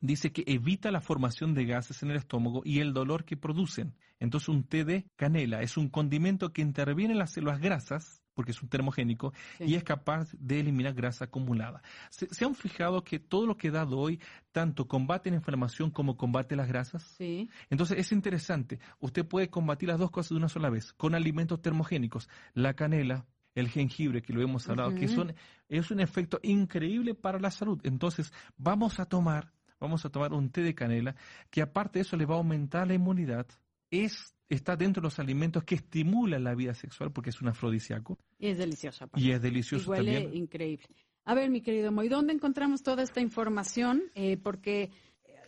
dice 0.01 0.31
que 0.33 0.45
evita 0.47 0.91
la 0.91 1.01
formación 1.01 1.55
de 1.55 1.65
gases 1.65 2.03
en 2.03 2.11
el 2.11 2.17
estómago 2.19 2.63
y 2.65 2.81
el 2.81 2.93
dolor 2.93 3.25
que 3.25 3.37
producen. 3.37 3.95
Entonces 4.21 4.49
un 4.49 4.65
té 4.65 4.85
de 4.85 5.07
canela 5.17 5.63
es 5.63 5.77
un 5.77 5.89
condimento 5.89 6.53
que 6.53 6.63
interviene 6.63 7.13
en 7.15 7.19
las 7.19 7.33
células 7.33 7.61
grasas, 7.61 8.22
porque 8.35 8.53
es 8.53 8.63
un 8.63 8.69
termogénico, 8.69 9.33
Sí. 9.59 9.65
y 9.65 9.75
es 9.75 9.85
capaz 9.85 10.33
de 10.39 10.61
eliminar 10.61 10.95
grasa 10.95 11.27
acumulada. 11.27 11.83
¿Se, 12.11 12.27
se 12.33 12.45
han 12.45 12.55
fijado 12.55 13.05
que 13.05 13.19
todo 13.19 13.47
lo 13.47 13.57
que 13.57 13.69
he 13.69 13.71
dado 13.71 13.99
hoy, 13.99 14.21
tanto 14.53 14.87
combate 14.89 15.31
la 15.31 15.37
inflamación 15.37 15.91
como 15.91 16.17
combate 16.17 16.57
las 16.57 16.69
grasas? 16.69 17.03
Sí. 17.19 17.49
Entonces 17.71 17.99
es 17.99 18.13
interesante, 18.13 18.79
usted 19.01 19.27
puede 19.27 19.49
combatir 19.51 19.89
las 19.89 19.99
dos 19.99 20.11
cosas 20.11 20.31
de 20.31 20.37
una 20.37 20.49
sola 20.49 20.71
vez, 20.71 20.93
con 20.93 21.15
alimentos 21.15 21.61
termogénicos, 21.61 22.29
la 22.55 22.75
canela, 22.75 23.27
el 23.55 23.69
jengibre, 23.69 24.23
que 24.23 24.33
lo 24.33 24.41
hemos 24.41 24.67
hablado, 24.69 24.95
que 24.95 25.09
son, 25.09 25.35
es 25.69 25.91
un 25.91 26.01
efecto 26.01 26.41
increíble 26.43 27.15
para 27.15 27.39
la 27.39 27.51
salud. 27.51 27.79
Entonces 27.85 28.33
vamos 28.57 28.99
a 28.99 29.05
tomar, 29.05 29.53
vamos 29.79 30.05
a 30.07 30.11
tomar 30.11 30.33
un 30.33 30.49
té 30.51 30.63
de 30.63 30.75
canela, 30.75 31.15
que 31.51 31.61
aparte 31.61 31.99
de 31.99 32.03
eso 32.05 32.17
le 32.17 32.25
va 32.25 32.35
a 32.35 32.39
aumentar 32.39 32.87
la 32.89 32.95
inmunidad, 32.95 33.47
es, 33.91 34.35
está 34.55 34.77
dentro 34.77 35.01
de 35.01 35.07
los 35.07 35.19
alimentos 35.19 35.65
que 35.65 35.75
estimulan 35.77 36.45
la 36.45 36.55
vida 36.55 36.75
sexual, 36.75 37.13
porque 37.13 37.31
es 37.31 37.41
un 37.41 37.49
afrodisíaco, 37.49 38.19
Y 38.39 38.49
es 38.49 38.59
deliciosa. 38.59 39.05
aparte. 39.07 39.25
y 39.27 39.31
es 39.33 39.41
delicioso 39.43 39.91
huele 39.91 40.21
también. 40.21 40.43
increíble. 40.43 40.87
A 41.25 41.35
ver, 41.35 41.51
mi 41.51 41.61
querido 41.61 41.93
Moy, 41.93 42.09
¿dónde 42.09 42.33
encontramos 42.33 42.83
toda 42.83 43.03
esta 43.03 43.21
información? 43.21 44.03
Eh, 44.15 44.37
porque 44.39 44.91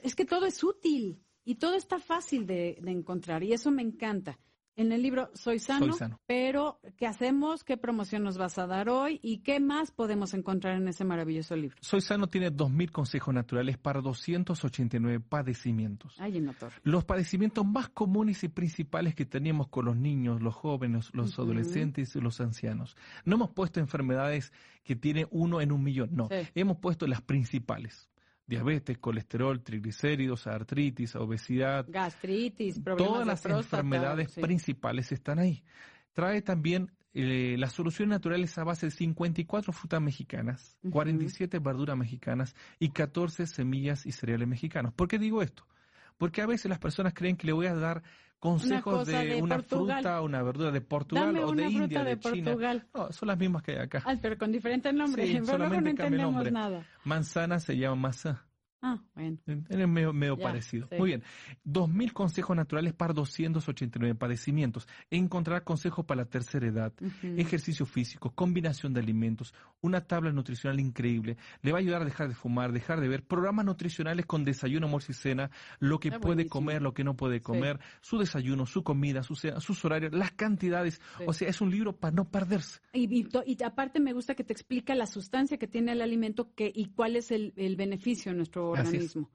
es 0.02 0.14
que 0.14 0.24
todo 0.24 0.46
es 0.46 0.62
útil 0.62 1.20
y 1.44 1.56
todo 1.56 1.74
está 1.74 1.98
fácil 1.98 2.46
de, 2.46 2.78
de 2.80 2.90
encontrar 2.90 3.42
y 3.42 3.52
eso 3.52 3.70
me 3.70 3.82
encanta. 3.82 4.38
En 4.76 4.90
el 4.90 5.02
libro 5.02 5.30
Soy 5.34 5.60
sano, 5.60 5.86
Soy 5.86 5.98
Sano. 5.98 6.20
pero 6.26 6.80
¿qué 6.96 7.06
hacemos? 7.06 7.62
¿Qué 7.62 7.76
promoción 7.76 8.24
nos 8.24 8.38
vas 8.38 8.58
a 8.58 8.66
dar 8.66 8.88
hoy? 8.88 9.20
¿Y 9.22 9.38
qué 9.38 9.60
más 9.60 9.92
podemos 9.92 10.34
encontrar 10.34 10.76
en 10.76 10.88
ese 10.88 11.04
maravilloso 11.04 11.54
libro? 11.54 11.76
Soy 11.80 12.00
Sano 12.00 12.26
tiene 12.26 12.50
2.000 12.50 12.90
consejos 12.90 13.32
naturales 13.32 13.78
para 13.78 14.00
289 14.00 15.20
padecimientos. 15.20 16.16
Ay, 16.18 16.38
en 16.38 16.48
autor. 16.48 16.72
Los 16.82 17.04
padecimientos 17.04 17.64
más 17.64 17.88
comunes 17.88 18.42
y 18.42 18.48
principales 18.48 19.14
que 19.14 19.24
tenemos 19.24 19.68
con 19.68 19.84
los 19.84 19.96
niños, 19.96 20.42
los 20.42 20.54
jóvenes, 20.54 21.10
los 21.12 21.38
adolescentes 21.38 22.16
y 22.16 22.20
los 22.20 22.40
ancianos. 22.40 22.96
No 23.24 23.36
hemos 23.36 23.50
puesto 23.50 23.78
enfermedades 23.78 24.52
que 24.82 24.96
tiene 24.96 25.26
uno 25.30 25.60
en 25.60 25.70
un 25.70 25.84
millón, 25.84 26.10
no. 26.12 26.28
Sí. 26.28 26.48
Hemos 26.54 26.78
puesto 26.78 27.06
las 27.06 27.22
principales. 27.22 28.08
Diabetes, 28.46 28.98
colesterol, 28.98 29.62
triglicéridos, 29.62 30.46
artritis, 30.46 31.16
obesidad. 31.16 31.86
Gastritis, 31.88 32.78
problemas 32.78 33.12
Todas 33.12 33.26
de 33.26 33.32
las 33.32 33.40
próstata, 33.40 33.80
enfermedades 33.80 34.32
sí. 34.32 34.40
principales 34.40 35.12
están 35.12 35.38
ahí. 35.38 35.64
Trae 36.12 36.42
también 36.42 36.92
eh, 37.14 37.56
las 37.58 37.72
soluciones 37.72 38.10
naturales 38.10 38.56
a 38.58 38.64
base 38.64 38.86
de 38.86 38.90
54 38.90 39.72
frutas 39.72 40.00
mexicanas, 40.02 40.76
Ujú. 40.82 40.92
47 40.92 41.58
verduras 41.58 41.96
mexicanas 41.96 42.54
y 42.78 42.90
14 42.90 43.46
semillas 43.46 44.04
y 44.04 44.12
cereales 44.12 44.48
mexicanos. 44.48 44.92
¿Por 44.92 45.08
qué 45.08 45.18
digo 45.18 45.40
esto? 45.40 45.66
Porque 46.18 46.42
a 46.42 46.46
veces 46.46 46.68
las 46.68 46.78
personas 46.78 47.14
creen 47.14 47.36
que 47.36 47.46
le 47.46 47.52
voy 47.52 47.66
a 47.66 47.74
dar 47.74 48.02
consejos 48.44 49.06
de, 49.06 49.24
de 49.24 49.42
una 49.42 49.56
Portugal. 49.56 50.02
fruta, 50.02 50.20
una 50.20 50.42
verdura 50.42 50.70
de 50.70 50.82
Portugal 50.82 51.32
Dame 51.32 51.44
o 51.44 51.52
de 51.52 51.64
India, 51.66 52.04
de, 52.04 52.16
de, 52.16 52.20
China. 52.20 52.50
Portugal. 52.50 52.86
No, 52.92 53.10
son 53.10 53.28
las 53.28 53.38
mismas 53.38 53.62
que 53.62 53.72
hay 53.72 53.78
acá. 53.78 54.02
Ah, 54.04 54.14
pero 54.20 54.36
con 54.36 54.52
diferente 54.52 54.92
nombre. 54.92 55.26
Sí, 55.26 55.40
pero 55.46 55.56
luego 55.56 55.80
no 55.80 55.88
entendemos 55.88 56.34
nombre. 56.34 56.50
nada. 56.50 56.86
Manzana 57.04 57.58
se 57.58 57.78
llama 57.78 57.96
masa. 57.96 58.44
Ah, 58.86 59.00
bueno. 59.14 59.38
Es 59.46 59.88
medio, 59.88 60.12
medio 60.12 60.36
Ya, 60.36 60.42
parecido. 60.44 60.86
sí. 60.90 60.96
Muy 60.98 61.08
bien. 61.08 61.22
2.000 61.64 62.12
consejos 62.12 62.54
naturales 62.54 62.92
para 62.92 63.14
289 63.14 64.14
padecimientos. 64.14 64.86
Encontrar 65.10 65.64
consejos 65.64 66.04
para 66.04 66.22
la 66.22 66.28
tercera 66.28 66.66
edad, 66.66 66.92
ejercicio 67.22 67.86
físico, 67.86 68.30
combinación 68.34 68.92
de 68.92 69.00
alimentos, 69.00 69.54
una 69.80 70.02
tabla 70.02 70.32
nutricional 70.32 70.80
increíble. 70.80 71.38
Le 71.62 71.72
va 71.72 71.78
a 71.78 71.80
ayudar 71.80 72.02
a 72.02 72.04
dejar 72.04 72.28
de 72.28 72.34
fumar, 72.34 72.72
dejar 72.72 73.00
de 73.00 73.08
ver 73.08 73.22
programas 73.24 73.64
nutricionales 73.64 74.26
con 74.26 74.44
desayuno, 74.44 74.86
almuerzo 74.86 75.12
y 75.12 75.14
cena, 75.14 75.50
lo 75.78 75.98
que 75.98 76.10
puede 76.10 76.20
buenísimo. 76.20 76.50
comer, 76.50 76.82
lo 76.82 76.92
que 76.92 77.04
no 77.04 77.16
puede 77.16 77.40
comer, 77.40 77.80
su 78.02 78.18
desayuno, 78.18 78.66
su 78.66 78.82
comida, 78.84 79.22
su 79.22 79.34
cena, 79.34 79.60
sus 79.60 79.82
horarios, 79.86 80.12
las 80.12 80.32
cantidades. 80.32 81.00
Sí. 81.18 81.24
O 81.26 81.32
sea, 81.32 81.48
es 81.48 81.60
un 81.62 81.70
libro 81.70 81.96
para 81.96 82.14
no 82.14 82.28
perderse. 82.28 82.80
Y, 82.92 83.04
y 83.20 83.26
y 83.46 83.62
aparte 83.62 83.98
me 84.00 84.12
gusta 84.12 84.34
que 84.34 84.44
te 84.44 84.52
explica 84.52 84.94
la 84.94 85.06
sustancia 85.06 85.56
que 85.58 85.66
tiene 85.66 85.92
el 85.92 86.02
alimento 86.02 86.52
que, 86.54 86.70
y 86.74 86.86
cuál 86.90 87.16
es 87.16 87.30
el, 87.30 87.52
el 87.56 87.76
beneficio 87.76 88.30
en 88.32 88.36
nuestro 88.38 88.73
Es. 88.74 88.86
organismo. 88.86 89.30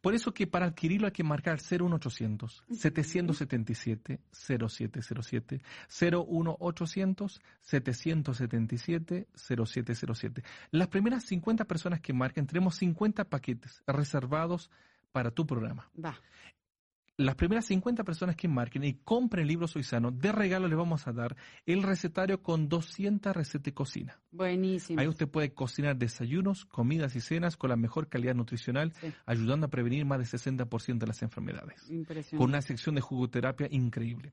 Por 0.00 0.14
eso 0.14 0.32
que 0.32 0.46
para 0.46 0.66
adquirirlo 0.66 1.06
hay 1.06 1.12
que 1.12 1.24
marcar 1.24 1.58
01800 1.60 2.64
777 2.70 4.20
0707 4.30 5.62
01800 5.88 7.40
777 7.62 9.28
0707. 9.34 10.42
Las 10.70 10.88
primeras 10.88 11.24
50 11.24 11.64
personas 11.64 12.00
que 12.00 12.12
marquen 12.12 12.46
tenemos 12.46 12.76
50 12.76 13.24
paquetes 13.24 13.82
reservados 13.86 14.70
para 15.10 15.30
tu 15.30 15.46
programa. 15.46 15.90
Va. 16.02 16.20
Las 17.18 17.34
primeras 17.34 17.64
50 17.66 18.04
personas 18.04 18.36
que 18.36 18.46
marquen 18.46 18.84
y 18.84 18.94
compren 18.94 19.42
el 19.42 19.48
libro 19.48 19.66
Soy 19.66 19.82
Sano, 19.82 20.12
de 20.12 20.30
regalo 20.30 20.68
le 20.68 20.76
vamos 20.76 21.08
a 21.08 21.12
dar 21.12 21.36
el 21.66 21.82
recetario 21.82 22.44
con 22.44 22.68
200 22.68 23.34
recetas 23.34 23.64
de 23.64 23.74
cocina. 23.74 24.20
Buenísimo. 24.30 25.00
Ahí 25.00 25.08
usted 25.08 25.26
puede 25.28 25.52
cocinar 25.52 25.96
desayunos, 25.96 26.64
comidas 26.64 27.16
y 27.16 27.20
cenas 27.20 27.56
con 27.56 27.70
la 27.70 27.76
mejor 27.76 28.08
calidad 28.08 28.36
nutricional, 28.36 28.92
Sí. 29.00 29.12
ayudando 29.26 29.66
a 29.66 29.68
prevenir 29.68 30.04
más 30.04 30.18
del 30.18 30.28
60% 30.28 31.06
de 31.06 31.08
las 31.08 31.20
enfermedades, 31.22 31.90
Impresionante. 31.90 32.36
con 32.36 32.50
una 32.50 32.62
sección 32.62 32.94
de 32.94 33.00
jugoterapia 33.00 33.66
increíble. 33.68 34.32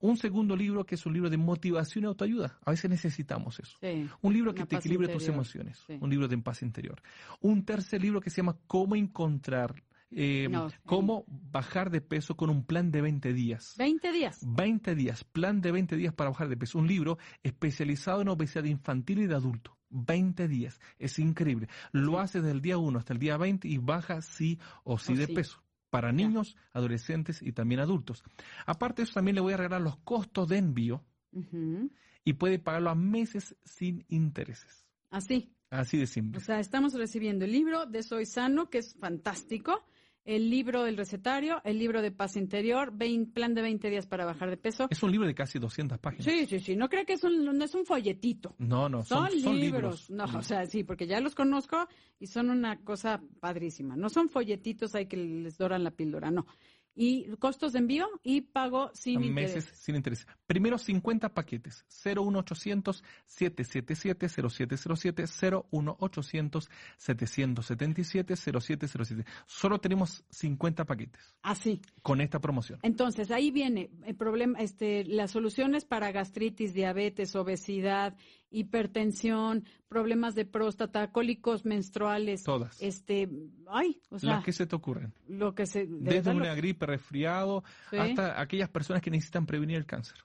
Un 0.00 0.16
segundo 0.16 0.56
libro 0.56 0.84
que 0.86 0.94
es 0.94 1.04
un 1.04 1.12
libro 1.12 1.28
de 1.28 1.36
motivación 1.36 2.04
y 2.04 2.06
autoayuda. 2.06 2.58
A 2.64 2.70
veces 2.70 2.88
necesitamos 2.90 3.60
eso. 3.60 3.76
Sí. 3.78 4.08
Un 4.22 4.32
libro 4.32 4.54
que 4.54 4.62
Una 4.62 4.68
te 4.68 4.76
equilibre 4.76 5.08
tus 5.08 5.28
emociones. 5.28 5.84
Sí. 5.86 5.98
Un 6.00 6.08
libro 6.08 6.28
de 6.28 6.38
paz 6.38 6.62
interior. 6.62 7.02
Un 7.42 7.66
tercer 7.66 8.00
libro 8.00 8.22
que 8.22 8.30
se 8.30 8.38
llama 8.38 8.56
Cómo 8.66 8.96
encontrar, 8.96 9.82
eh, 10.14 10.48
No, 10.50 10.70
sí. 10.70 10.76
cómo 10.84 11.24
bajar 11.26 11.90
de 11.90 12.00
peso 12.00 12.36
con 12.36 12.50
un 12.50 12.64
plan 12.64 12.90
de 12.90 13.00
20 13.00 13.32
días. 13.32 13.74
20 13.78 14.12
días. 14.12 14.38
20 14.46 14.94
días, 14.94 15.24
plan 15.24 15.60
de 15.60 15.72
20 15.72 15.96
días 15.96 16.14
para 16.14 16.30
bajar 16.30 16.48
de 16.48 16.56
peso. 16.56 16.78
Un 16.78 16.86
libro 16.86 17.18
especializado 17.42 18.20
en 18.22 18.28
obesidad 18.28 18.64
infantil 18.64 19.20
y 19.20 19.26
de 19.26 19.34
adulto. 19.34 19.76
20 19.90 20.48
días. 20.48 20.80
Es 20.98 21.18
increíble. 21.18 21.68
Lo 21.92 22.18
hace 22.18 22.40
desde 22.40 22.52
el 22.52 22.62
día 22.62 22.78
1 22.78 22.98
hasta 22.98 23.12
el 23.12 23.18
día 23.18 23.36
20 23.36 23.68
y 23.68 23.78
baja 23.78 24.22
sí 24.22 24.58
o 24.84 24.98
sí 24.98 25.12
O 25.12 25.16
de 25.16 25.26
sí. 25.26 25.34
peso. 25.34 25.62
Para 25.90 26.10
niños, 26.10 26.56
adolescentes 26.72 27.42
y 27.42 27.52
también 27.52 27.80
adultos. 27.80 28.24
Aparte 28.64 29.02
de 29.02 29.04
eso, 29.04 29.12
también 29.14 29.34
le 29.34 29.42
voy 29.42 29.52
a 29.52 29.58
regalar 29.58 29.82
los 29.82 29.98
costos 29.98 30.48
de 30.48 30.56
envío 30.56 31.04
Ujú. 31.32 31.90
y 32.24 32.32
puede 32.32 32.58
pagarlo 32.58 32.88
a 32.88 32.94
meses 32.94 33.54
sin 33.64 34.04
intereses. 34.08 34.86
Así. 35.10 35.52
Así 35.68 35.98
de 35.98 36.04
O 36.04 36.06
simple. 36.06 36.40
sea, 36.40 36.60
estamos 36.60 36.94
recibiendo 36.94 37.44
el 37.44 37.52
libro 37.52 37.84
de 37.84 38.02
Soy 38.02 38.24
Sano, 38.24 38.70
que 38.70 38.78
es 38.78 38.94
fantástico, 38.94 39.84
el 40.24 40.50
libro 40.50 40.84
del 40.84 40.96
recetario, 40.96 41.60
el 41.64 41.78
libro 41.78 42.00
de 42.02 42.12
paz 42.12 42.36
interior, 42.36 42.92
vein- 42.96 43.32
plan 43.32 43.54
de 43.54 43.62
20 43.62 43.90
días 43.90 44.06
para 44.06 44.24
bajar 44.24 44.50
de 44.50 44.56
peso. 44.56 44.86
Es 44.90 45.02
un 45.02 45.10
libro 45.10 45.26
de 45.26 45.34
casi 45.34 45.58
200 45.58 45.98
páginas. 45.98 46.24
Sí, 46.24 46.46
sí, 46.46 46.60
sí. 46.60 46.76
No 46.76 46.88
creo 46.88 47.04
que 47.04 47.14
es 47.14 47.24
un, 47.24 47.44
no 47.44 47.64
es 47.64 47.74
un 47.74 47.84
folletito. 47.84 48.54
No, 48.58 48.88
no, 48.88 49.02
son, 49.02 49.30
Son, 49.30 49.40
son 49.40 49.58
libros. 49.58 50.10
No, 50.10 50.24
o 50.24 50.42
sea, 50.42 50.66
sí, 50.66 50.84
porque 50.84 51.06
ya 51.06 51.20
los 51.20 51.34
conozco 51.34 51.88
y 52.20 52.26
son 52.28 52.50
una 52.50 52.78
cosa 52.84 53.20
padrísima. 53.40 53.96
No 53.96 54.08
son 54.08 54.28
folletitos 54.28 54.94
ahí 54.94 55.06
que 55.06 55.16
les 55.16 55.58
doran 55.58 55.82
la 55.82 55.90
píldora, 55.90 56.30
no. 56.30 56.46
Y 56.94 57.28
costos 57.36 57.72
de 57.72 57.78
envío 57.80 58.06
y 58.22 58.42
pago 58.42 58.90
sin 58.94 59.32
meses 59.32 59.64
interés. 59.64 59.80
sin 59.80 59.96
interés. 59.96 60.26
Primero 60.46 60.78
50 60.78 61.32
paquetes. 61.32 61.84
01800 62.04 63.02
777 63.26 64.28
0707 64.28 65.24
01800 65.70 66.70
777 66.98 68.36
0707. 68.36 69.24
Solo 69.46 69.80
tenemos 69.80 70.24
50 70.30 70.84
paquetes 70.84 71.34
Así. 71.42 71.80
con 72.02 72.20
esta 72.20 72.40
promoción. 72.40 72.78
Entonces, 72.82 73.30
ahí 73.30 73.50
viene 73.50 73.90
el 74.04 74.14
problema, 74.14 74.58
este, 74.60 75.04
las 75.04 75.30
soluciones 75.30 75.84
para 75.84 76.12
gastritis, 76.12 76.74
diabetes, 76.74 77.34
obesidad, 77.36 78.16
hipertensión, 78.52 79.64
problemas 79.88 80.34
de 80.34 80.44
próstata, 80.44 81.10
cólicos 81.10 81.64
menstruales. 81.64 82.44
Todas. 82.44 82.80
Este, 82.80 83.28
ay, 83.68 84.00
o 84.10 84.18
sea, 84.18 84.34
Las 84.36 84.44
que 84.44 84.52
se 84.52 84.66
te 84.66 84.76
ocurren. 84.76 85.12
lo 85.28 85.54
que 85.54 85.66
se... 85.66 85.86
de 85.86 86.14
Desde 86.14 86.32
lo- 86.32 86.40
una 86.40 86.54
gripe, 86.54 86.86
resfriado, 86.86 87.64
Sí. 87.90 87.96
hasta 87.96 88.40
aquellas 88.40 88.68
personas 88.68 89.02
que 89.02 89.10
necesitan 89.10 89.46
prevenir 89.46 89.76
el 89.78 89.86
cáncer. 89.86 90.18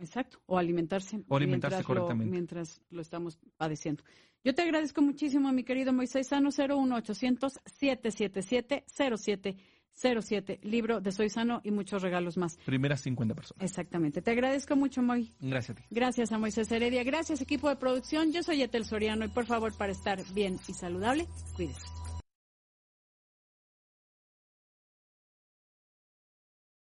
Exacto, 0.00 0.40
o 0.46 0.58
alimentarse, 0.58 1.22
O 1.28 1.36
alimentarse 1.36 1.76
mientras, 1.76 1.86
correctamente. 1.86 2.24
Lo, 2.26 2.30
mientras 2.32 2.80
lo 2.90 3.00
estamos 3.00 3.38
padeciendo. 3.56 4.02
Yo 4.42 4.54
te 4.54 4.62
agradezco 4.62 5.00
muchísimo, 5.00 5.50
mi 5.52 5.62
querido 5.64 5.92
Moisés 5.92 6.26
Sano, 6.28 6.50
01800 6.50 7.60
777 7.64 9.56
0707 9.94 10.60
libro 10.62 11.00
de 11.00 11.12
Soy 11.12 11.30
Sano 11.30 11.60
y 11.64 11.70
muchos 11.70 12.02
regalos 12.02 12.36
más. 12.36 12.58
Primeras 12.64 13.00
50 13.02 13.34
personas. 13.34 13.62
Exactamente. 13.62 14.22
Te 14.22 14.30
agradezco 14.30 14.76
mucho, 14.76 15.02
Moy. 15.02 15.34
Gracias 15.40 15.78
a 15.78 15.80
ti. 15.80 15.86
Gracias 15.90 16.32
a 16.32 16.38
Moisés 16.38 16.70
Heredia. 16.70 17.04
Gracias, 17.04 17.40
equipo 17.40 17.68
de 17.68 17.76
producción. 17.76 18.32
Yo 18.32 18.42
soy 18.42 18.62
Etel 18.62 18.84
Soriano 18.84 19.24
y 19.24 19.28
por 19.28 19.46
favor, 19.46 19.76
para 19.76 19.92
estar 19.92 20.22
bien 20.34 20.58
y 20.68 20.74
saludable, 20.74 21.26
cuídese. 21.56 21.93